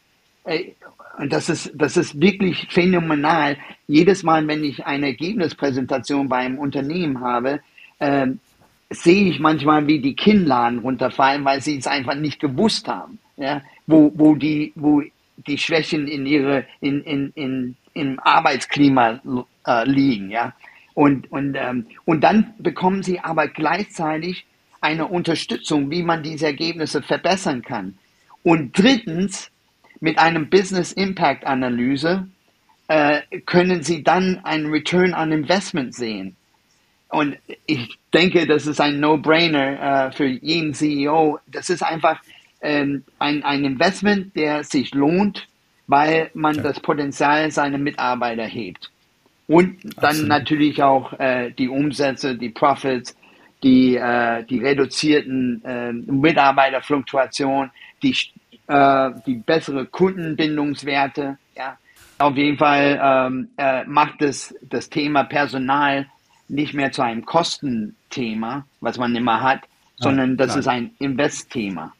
Und 1.17 1.31
das 1.31 1.49
ist, 1.49 1.71
das 1.75 1.95
ist 1.95 2.19
wirklich 2.19 2.67
phänomenal. 2.69 3.57
Jedes 3.87 4.23
Mal, 4.23 4.47
wenn 4.47 4.63
ich 4.63 4.85
eine 4.85 5.07
Ergebnispräsentation 5.07 6.27
bei 6.27 6.37
einem 6.37 6.57
Unternehmen 6.57 7.19
habe, 7.19 7.59
äh, 7.99 8.27
sehe 8.89 9.29
ich 9.29 9.39
manchmal, 9.39 9.87
wie 9.87 9.99
die 9.99 10.15
Kinnladen 10.15 10.79
runterfallen, 10.79 11.45
weil 11.45 11.61
sie 11.61 11.77
es 11.77 11.87
einfach 11.87 12.15
nicht 12.15 12.39
gewusst 12.39 12.87
haben, 12.87 13.19
ja? 13.37 13.61
wo, 13.87 14.11
wo, 14.15 14.35
die, 14.35 14.71
wo 14.75 15.01
die 15.47 15.57
Schwächen 15.57 16.07
in 16.07 16.25
ihre, 16.25 16.65
in, 16.81 17.01
in, 17.03 17.31
in, 17.35 17.75
im 17.93 18.19
Arbeitsklima 18.19 19.19
äh, 19.65 19.89
liegen. 19.89 20.29
Ja? 20.29 20.53
Und, 20.93 21.31
und, 21.31 21.55
ähm, 21.55 21.87
und 22.05 22.23
dann 22.23 22.53
bekommen 22.59 23.03
sie 23.03 23.19
aber 23.19 23.47
gleichzeitig 23.47 24.45
eine 24.81 25.07
Unterstützung, 25.07 25.89
wie 25.89 26.03
man 26.03 26.23
diese 26.23 26.47
Ergebnisse 26.47 27.01
verbessern 27.01 27.61
kann. 27.61 27.97
Und 28.43 28.77
drittens, 28.77 29.49
mit 30.03 30.19
einem 30.19 30.49
Business 30.49 30.91
Impact 30.91 31.45
Analyse 31.45 32.27
äh, 32.89 33.21
können 33.45 33.83
Sie 33.83 34.03
dann 34.03 34.41
einen 34.43 34.65
Return 34.69 35.13
on 35.13 35.31
Investment 35.31 35.95
sehen. 35.95 36.35
Und 37.07 37.37
ich 37.67 37.97
denke, 38.13 38.45
das 38.45 38.67
ist 38.67 38.81
ein 38.81 38.99
No-Brainer 38.99 40.07
äh, 40.07 40.11
für 40.11 40.25
jeden 40.25 40.73
CEO. 40.73 41.39
Das 41.47 41.69
ist 41.69 41.83
einfach 41.83 42.19
ähm, 42.59 43.05
ein, 43.17 43.43
ein 43.45 43.63
Investment, 43.63 44.35
der 44.35 44.65
sich 44.65 44.93
lohnt, 44.93 45.47
weil 45.87 46.29
man 46.33 46.55
ja. 46.55 46.63
das 46.63 46.81
Potenzial 46.81 47.49
seiner 47.51 47.77
Mitarbeiter 47.77 48.43
hebt. 48.45 48.91
Und 49.47 49.77
dann 49.95 50.03
Absolut. 50.03 50.27
natürlich 50.27 50.83
auch 50.83 51.13
äh, 51.17 51.51
die 51.51 51.69
Umsätze, 51.69 52.35
die 52.35 52.49
Profits, 52.49 53.15
die, 53.63 53.95
äh, 53.95 54.43
die 54.43 54.59
reduzierten 54.59 55.63
äh, 55.63 55.93
Mitarbeiterfluktuation, 55.93 57.71
die 58.01 58.17
äh, 58.67 59.11
die 59.25 59.35
bessere 59.35 59.85
Kundenbindungswerte. 59.85 61.37
Ja. 61.55 61.77
Auf 62.19 62.35
jeden 62.35 62.57
Fall 62.57 62.99
ähm, 63.01 63.49
äh, 63.57 63.83
macht 63.85 64.21
es 64.21 64.55
das 64.61 64.89
Thema 64.89 65.23
Personal 65.23 66.07
nicht 66.47 66.73
mehr 66.73 66.91
zu 66.91 67.01
einem 67.01 67.25
Kostenthema, 67.25 68.65
was 68.79 68.97
man 68.97 69.15
immer 69.15 69.41
hat, 69.41 69.61
sondern 69.97 70.37
das 70.37 70.49
klar. 70.49 70.59
ist 70.59 70.67
ein 70.67 70.91
Investthema. 70.99 71.93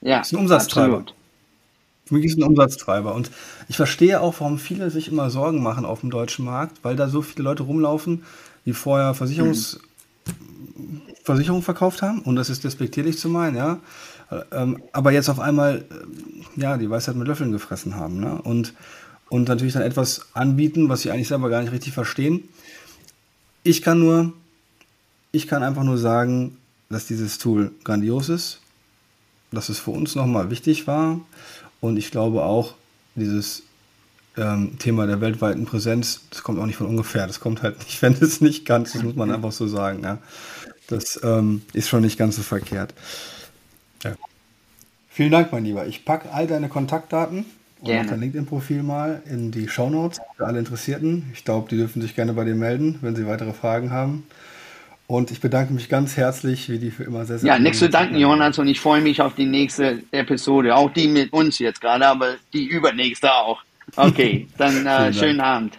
Ja, 0.00 0.18
das 0.18 0.28
ist 0.28 0.34
ein 0.34 0.40
Umsatztreiber. 0.40 0.98
Absolut. 0.98 1.14
Für 2.06 2.14
mich 2.14 2.24
ist 2.24 2.38
ein 2.38 2.44
Umsatztreiber. 2.44 3.14
Und 3.14 3.30
ich 3.68 3.76
verstehe 3.76 4.20
auch, 4.20 4.36
warum 4.40 4.58
viele 4.58 4.90
sich 4.90 5.10
immer 5.10 5.30
Sorgen 5.30 5.62
machen 5.62 5.84
auf 5.84 6.00
dem 6.00 6.10
deutschen 6.10 6.44
Markt, 6.44 6.78
weil 6.82 6.96
da 6.96 7.08
so 7.08 7.20
viele 7.20 7.44
Leute 7.44 7.64
rumlaufen, 7.64 8.24
die 8.64 8.72
vorher 8.72 9.14
Versicherungs 9.14 9.80
mhm. 10.76 11.02
Versicherungen 11.28 11.62
verkauft 11.62 12.00
haben. 12.00 12.20
Und 12.20 12.36
das 12.36 12.48
ist 12.48 12.64
despektierlich 12.64 13.18
zu 13.18 13.28
meinen, 13.28 13.56
ja. 13.56 13.80
Ähm, 14.50 14.82
aber 14.92 15.12
jetzt 15.12 15.28
auf 15.28 15.40
einmal, 15.40 15.84
äh, 15.90 16.60
ja, 16.60 16.76
die 16.78 16.88
Weisheit 16.88 17.16
mit 17.16 17.28
Löffeln 17.28 17.52
gefressen 17.52 17.96
haben. 17.96 18.18
Ne? 18.18 18.40
Und, 18.42 18.72
und 19.28 19.48
natürlich 19.48 19.74
dann 19.74 19.82
etwas 19.82 20.26
anbieten, 20.32 20.88
was 20.88 21.02
sie 21.02 21.10
eigentlich 21.10 21.28
selber 21.28 21.50
gar 21.50 21.62
nicht 21.62 21.72
richtig 21.72 21.92
verstehen. 21.92 22.48
Ich 23.62 23.82
kann 23.82 23.98
nur, 23.98 24.32
ich 25.30 25.46
kann 25.46 25.62
einfach 25.62 25.84
nur 25.84 25.98
sagen, 25.98 26.56
dass 26.88 27.06
dieses 27.06 27.36
Tool 27.38 27.72
grandios 27.84 28.30
ist, 28.30 28.60
dass 29.50 29.68
es 29.68 29.78
für 29.78 29.90
uns 29.90 30.14
nochmal 30.14 30.50
wichtig 30.50 30.86
war. 30.86 31.20
Und 31.80 31.98
ich 31.98 32.10
glaube 32.10 32.42
auch, 32.42 32.74
dieses 33.14 33.62
ähm, 34.38 34.78
Thema 34.78 35.06
der 35.06 35.20
weltweiten 35.20 35.66
Präsenz, 35.66 36.20
das 36.30 36.42
kommt 36.42 36.58
auch 36.58 36.66
nicht 36.66 36.76
von 36.76 36.86
ungefähr. 36.86 37.26
Das 37.26 37.40
kommt 37.40 37.62
halt 37.62 37.78
nicht, 37.80 38.00
wenn 38.02 38.14
es 38.14 38.40
nicht 38.40 38.64
ganz, 38.64 38.92
das 38.92 39.02
muss 39.02 39.14
man 39.14 39.30
einfach 39.30 39.52
so 39.52 39.66
sagen. 39.66 40.02
Ja. 40.02 40.18
Das 40.88 41.20
ähm, 41.22 41.62
ist 41.72 41.88
schon 41.88 42.02
nicht 42.02 42.18
ganz 42.18 42.36
so 42.36 42.42
verkehrt. 42.42 42.92
Ja. 44.02 44.14
Vielen 45.08 45.30
Dank, 45.30 45.52
mein 45.52 45.64
Lieber. 45.64 45.86
Ich 45.86 46.04
packe 46.04 46.32
all 46.32 46.46
deine 46.46 46.68
Kontaktdaten 46.68 47.44
und 47.80 47.88
dein 47.88 48.20
LinkedIn-Profil 48.20 48.82
mal 48.82 49.22
in 49.30 49.52
die 49.52 49.68
Show 49.68 49.88
Notes 49.88 50.20
für 50.36 50.46
alle 50.46 50.58
Interessierten. 50.58 51.30
Ich 51.32 51.44
glaube, 51.44 51.68
die 51.70 51.76
dürfen 51.76 52.02
sich 52.02 52.16
gerne 52.16 52.32
bei 52.32 52.44
dir 52.44 52.54
melden, 52.54 52.98
wenn 53.02 53.14
sie 53.14 53.26
weitere 53.26 53.52
Fragen 53.52 53.90
haben. 53.92 54.24
Und 55.06 55.30
ich 55.30 55.40
bedanke 55.40 55.72
mich 55.72 55.88
ganz 55.88 56.16
herzlich, 56.16 56.68
wie 56.68 56.78
die 56.78 56.90
für 56.90 57.04
immer 57.04 57.24
sehr, 57.24 57.38
sehr 57.38 57.48
Ja, 57.48 57.58
nichts 57.58 57.78
zu 57.78 57.88
danken, 57.88 58.18
Jonas, 58.18 58.58
und 58.58 58.68
ich 58.68 58.78
freue 58.78 59.00
mich 59.00 59.22
auf 59.22 59.34
die 59.34 59.46
nächste 59.46 60.02
Episode. 60.10 60.74
Auch 60.74 60.92
die 60.92 61.08
mit 61.08 61.32
uns 61.32 61.58
jetzt 61.58 61.80
gerade, 61.80 62.06
aber 62.06 62.34
die 62.52 62.66
übernächste 62.66 63.32
auch. 63.32 63.62
Okay, 63.96 64.48
dann 64.58 64.86
äh, 64.86 65.12
schönen 65.14 65.40
Abend. 65.40 65.78